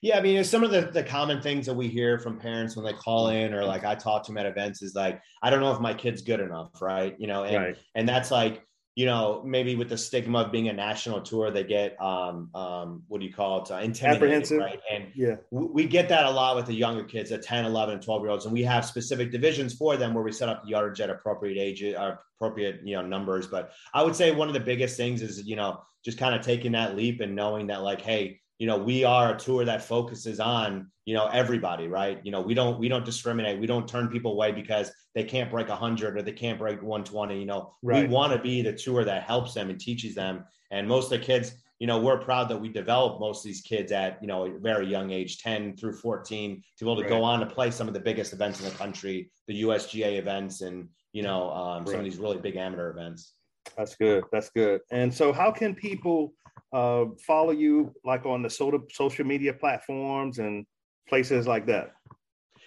yeah, 0.03 0.19
I 0.19 0.21
mean, 0.21 0.43
some 0.45 0.63
of 0.63 0.71
the, 0.71 0.83
the 0.83 1.03
common 1.03 1.41
things 1.41 1.67
that 1.67 1.75
we 1.75 1.89
hear 1.89 2.19
from 2.19 2.39
parents 2.39 2.77
when 2.77 2.85
they 2.85 2.93
call 2.93 3.29
in 3.29 3.55
or 3.55 3.65
like 3.65 3.85
I 3.85 3.95
talk 3.95 4.25
to 4.25 4.33
them 4.33 4.39
at 4.39 4.47
events 4.47 4.83
is 4.83 4.95
like, 4.95 5.21
I 5.43 5.51
don't 5.51 5.61
know 5.61 5.73
if 5.73 5.81
my 5.81 5.95
kid's 5.95 6.23
good 6.23 6.41
enough, 6.41 6.81
right? 6.83 7.17
You 7.19 7.27
know, 7.27 7.45
and 7.45 7.57
right. 7.57 7.77
and 7.95 8.09
that's 8.09 8.31
like, 8.31 8.63
you 8.95 9.05
know, 9.05 9.43
maybe 9.45 9.75
with 9.75 9.89
the 9.89 9.99
stigma 9.99 10.41
of 10.41 10.53
being 10.53 10.69
a 10.69 10.73
national 10.73 11.23
tour, 11.23 11.51
they 11.51 11.65
get 11.65 12.01
um 12.01 12.51
um 12.55 13.03
what 13.09 13.21
do 13.21 13.27
you 13.27 13.33
call 13.33 13.63
it? 13.63 13.71
Uh, 13.71 13.77
intimidated, 13.77 14.51
right? 14.59 14.81
And 14.91 15.07
yeah, 15.15 15.37
we 15.51 15.87
get 15.87 16.09
that 16.11 16.27
a 16.27 16.31
lot 16.31 16.57
with 16.57 16.67
the 16.67 16.75
younger 16.75 17.05
kids, 17.05 17.31
the 17.31 17.39
10, 17.39 17.65
11, 17.65 17.95
and 17.95 18.03
12 18.03 18.23
year 18.23 18.31
olds, 18.31 18.45
and 18.45 18.53
we 18.53 18.63
have 18.65 18.85
specific 18.85 19.33
divisions 19.33 19.75
for 19.75 19.97
them 19.97 20.13
where 20.13 20.23
we 20.23 20.33
set 20.33 20.49
up 20.51 20.63
the 20.63 20.71
yardage 20.71 21.01
at 21.01 21.11
appropriate 21.11 21.61
ages, 21.61 21.95
uh, 21.97 22.17
appropriate 22.39 22.81
you 22.85 22.97
know 22.97 23.03
numbers. 23.03 23.47
But 23.47 23.73
I 23.95 24.03
would 24.03 24.15
say 24.15 24.31
one 24.31 24.49
of 24.49 24.55
the 24.55 24.61
biggest 24.61 24.97
things 24.97 25.23
is 25.23 25.47
you 25.47 25.57
know 25.57 25.81
just 26.05 26.19
kind 26.19 26.35
of 26.35 26.43
taking 26.43 26.73
that 26.73 26.97
leap 26.97 27.21
and 27.21 27.35
knowing 27.35 27.67
that 27.69 27.83
like, 27.83 28.03
hey 28.03 28.41
you 28.59 28.67
know 28.67 28.77
we 28.79 29.05
are 29.05 29.35
a 29.35 29.39
tour 29.39 29.65
that 29.65 29.83
focuses 29.83 30.41
on 30.41 30.91
you 31.05 31.15
know 31.15 31.27
everybody 31.27 31.89
right? 31.89 32.21
You 32.25 32.33
know 32.33 32.41
we 32.41 32.55
don't 32.55 32.79
we 32.79 32.89
don't 32.89 33.05
discriminate. 33.05 33.61
We 33.61 33.67
don't 33.67 33.89
turn 33.89 34.09
people 34.09 34.33
away 34.33 34.53
because 34.53 34.93
they 35.15 35.25
can't 35.25 35.51
break 35.51 35.69
100 35.69 36.17
or 36.17 36.23
they 36.23 36.33
can't 36.33 36.59
break 36.59 36.83
120 36.83 37.39
you 37.39 37.47
know? 37.47 37.73
Right. 37.83 38.09
we 38.09 38.15
want 38.15 38.33
to 38.33 38.39
be 38.39 38.63
the 38.63 38.73
tour 38.73 39.05
that 39.05 39.23
helps 39.23 39.55
them 39.55 39.71
and 39.71 39.81
teaches 39.81 40.15
them. 40.15 40.45
And 40.71 40.87
most 40.89 41.13
of 41.13 41.21
the 41.21 41.25
kids 41.25 41.53
you 41.79 41.87
know 41.87 41.99
we're 42.01 42.19
proud 42.19 42.49
that 42.49 42.59
we 42.59 42.69
develop 42.69 43.21
most 43.21 43.41
of 43.41 43.45
these 43.45 43.61
kids 43.61 43.93
at 43.93 44.19
you 44.23 44.29
know 44.29 44.47
a 44.47 44.59
very 44.59 44.87
young 44.87 45.11
age 45.11 45.39
10 45.39 45.77
through 45.77 45.93
14 45.93 46.63
to 46.79 46.85
be 46.85 46.91
able 46.91 46.97
to 46.97 47.03
right. 47.03 47.11
go 47.11 47.23
on 47.23 47.41
to 47.41 47.47
play 47.47 47.71
some 47.71 47.87
of 47.87 47.95
the 47.95 48.01
biggest 48.01 48.33
events 48.33 48.61
in 48.61 48.65
the 48.65 48.75
country 48.75 49.31
the 49.47 49.63
usga 49.63 50.19
events 50.19 50.63
and 50.63 50.89
you 51.17 51.23
know 51.23 51.51
um, 51.51 51.79
right. 51.79 51.89
some 51.89 51.99
of 51.99 52.05
these 52.05 52.19
really 52.19 52.37
big 52.37 52.57
amateur 52.57 52.91
events. 52.91 53.33
That's 53.77 53.97
good. 53.97 54.25
That's 54.31 54.51
good. 54.51 54.83
And 54.91 55.13
so 55.13 55.33
how 55.33 55.51
can 55.51 55.75
people 55.75 56.35
uh, 56.73 57.07
follow 57.27 57.53
you 57.53 57.95
like 58.05 58.27
on 58.27 58.43
the 58.43 58.51
social 58.51 58.81
social 58.93 59.25
media 59.25 59.53
platforms 59.53 60.39
and 60.39 60.67
places 61.09 61.47
like 61.47 61.67
that? 61.67 61.93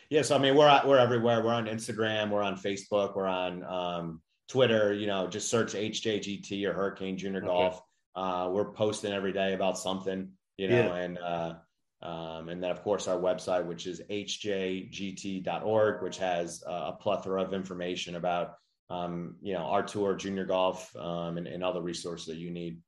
Yeah, 0.10 0.24
so 0.24 0.36
I 0.36 0.40
mean, 0.40 0.56
we're 0.56 0.82
we're 0.86 0.98
everywhere. 0.98 1.44
We're 1.44 1.54
on 1.54 1.68
Instagram, 1.68 2.32
we're 2.32 2.42
on 2.42 2.56
Facebook, 2.56 3.16
we're 3.16 3.28
on 3.28 3.64
um, 3.64 4.22
Twitter. 4.48 4.94
You 4.94 5.08
know, 5.08 5.28
just 5.28 5.50
search 5.50 5.74
HJGT 5.74 6.66
or 6.66 6.74
Hurricane 6.74 7.18
Junior 7.18 7.40
okay. 7.40 7.48
Golf. 7.48 7.82
Uh, 8.16 8.50
we're 8.52 8.72
posting 8.72 9.14
every 9.14 9.32
day 9.32 9.54
about 9.54 9.78
something. 9.78 10.30
You 10.58 10.68
know, 10.70 10.96
yeah. 10.96 10.96
and 10.96 11.18
uh, 11.20 11.54
um, 12.02 12.50
and 12.50 12.64
then 12.64 12.72
of 12.72 12.82
course 12.82 13.08
our 13.08 13.20
website, 13.20 13.66
which 13.66 13.86
is 13.86 14.02
hjgt.org, 14.10 16.02
which 16.02 16.18
has 16.18 16.64
a 16.66 16.94
plethora 16.94 17.44
of 17.44 17.54
information 17.54 18.16
about 18.16 18.56
um, 18.90 19.36
you 19.42 19.54
know 19.54 19.66
our 19.66 19.84
tour, 19.84 20.16
junior 20.16 20.46
golf, 20.46 20.96
um, 20.96 21.38
and, 21.38 21.48
and 21.48 21.64
other 21.64 21.82
resources 21.82 22.28
that 22.28 22.38
you 22.38 22.50
need. 22.50 22.80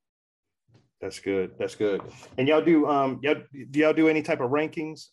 That's 1.02 1.18
good. 1.18 1.52
That's 1.58 1.74
good. 1.74 2.00
And 2.38 2.48
y'all 2.48 2.62
do 2.62 2.88
um 2.88 3.18
y'all 3.22 3.42
do 3.70 3.80
y'all 3.80 3.92
do 3.92 4.08
any 4.08 4.22
type 4.22 4.40
of 4.40 4.50
rankings 4.50 5.08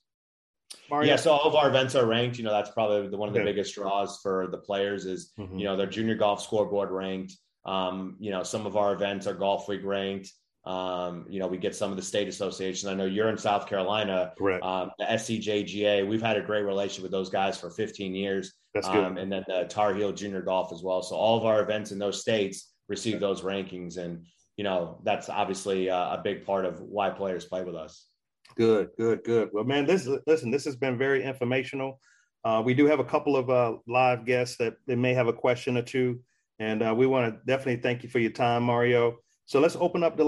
Mario? 0.89 1.09
Yeah, 1.09 1.15
so 1.15 1.31
all 1.31 1.47
of 1.47 1.55
our 1.55 1.69
events 1.69 1.95
are 1.95 2.05
ranked. 2.05 2.37
You 2.37 2.43
know, 2.43 2.51
that's 2.51 2.69
probably 2.71 3.07
the, 3.07 3.17
one 3.17 3.29
of 3.29 3.35
the 3.35 3.43
biggest 3.43 3.75
draws 3.75 4.19
for 4.21 4.47
the 4.51 4.57
players 4.57 5.05
is 5.05 5.31
mm-hmm. 5.37 5.57
you 5.57 5.65
know 5.65 5.75
their 5.75 5.87
junior 5.87 6.15
golf 6.15 6.41
scoreboard 6.41 6.91
ranked. 6.91 7.35
Um, 7.65 8.15
you 8.19 8.31
know, 8.31 8.43
some 8.43 8.65
of 8.65 8.77
our 8.77 8.93
events 8.93 9.27
are 9.27 9.35
Golfweek 9.35 9.83
ranked. 9.83 10.31
Um, 10.65 11.25
you 11.29 11.39
know, 11.39 11.47
we 11.47 11.57
get 11.57 11.75
some 11.75 11.91
of 11.91 11.97
the 11.97 12.03
state 12.03 12.27
associations. 12.27 12.85
I 12.85 12.93
know 12.93 13.05
you're 13.05 13.29
in 13.29 13.37
South 13.37 13.67
Carolina. 13.67 14.33
Correct. 14.37 14.63
Um, 14.63 14.91
the 14.99 15.05
SCJGA, 15.05 16.07
we've 16.07 16.21
had 16.21 16.37
a 16.37 16.41
great 16.41 16.63
relationship 16.63 17.03
with 17.03 17.11
those 17.11 17.29
guys 17.29 17.59
for 17.59 17.69
15 17.69 18.13
years. 18.13 18.53
That's 18.73 18.87
good. 18.87 19.03
Um, 19.03 19.17
and 19.17 19.31
then 19.31 19.43
the 19.47 19.65
Tar 19.69 19.93
Heel 19.93 20.11
Junior 20.11 20.41
Golf 20.41 20.71
as 20.71 20.83
well. 20.83 21.01
So 21.01 21.15
all 21.15 21.37
of 21.37 21.45
our 21.45 21.61
events 21.61 21.91
in 21.91 21.99
those 21.99 22.21
states 22.21 22.71
receive 22.87 23.19
those 23.19 23.41
rankings, 23.41 23.97
and 23.97 24.25
you 24.59 24.63
know 24.63 24.99
that's 25.03 25.29
obviously 25.29 25.87
a, 25.87 25.95
a 25.95 26.21
big 26.21 26.45
part 26.45 26.65
of 26.65 26.81
why 26.81 27.09
players 27.09 27.45
play 27.45 27.63
with 27.63 27.75
us. 27.75 28.07
Good, 28.57 28.89
good, 28.97 29.23
good. 29.23 29.49
Well, 29.53 29.63
man, 29.63 29.85
this 29.85 30.05
listen. 30.27 30.51
This 30.51 30.65
has 30.65 30.75
been 30.75 30.97
very 30.97 31.23
informational. 31.23 32.01
Uh, 32.43 32.61
we 32.65 32.73
do 32.73 32.85
have 32.85 32.99
a 32.99 33.05
couple 33.05 33.37
of 33.37 33.49
uh, 33.49 33.77
live 33.87 34.25
guests 34.25 34.57
that 34.57 34.73
they 34.85 34.97
may 34.97 35.13
have 35.13 35.27
a 35.27 35.33
question 35.33 35.77
or 35.77 35.81
two, 35.81 36.19
and 36.59 36.83
uh, 36.83 36.93
we 36.93 37.07
want 37.07 37.33
to 37.33 37.39
definitely 37.45 37.81
thank 37.81 38.03
you 38.03 38.09
for 38.09 38.19
your 38.19 38.31
time, 38.31 38.63
Mario. 38.63 39.15
So 39.45 39.61
let's 39.61 39.77
open 39.77 40.03
up 40.03 40.17
the 40.17 40.25
line. 40.25 40.27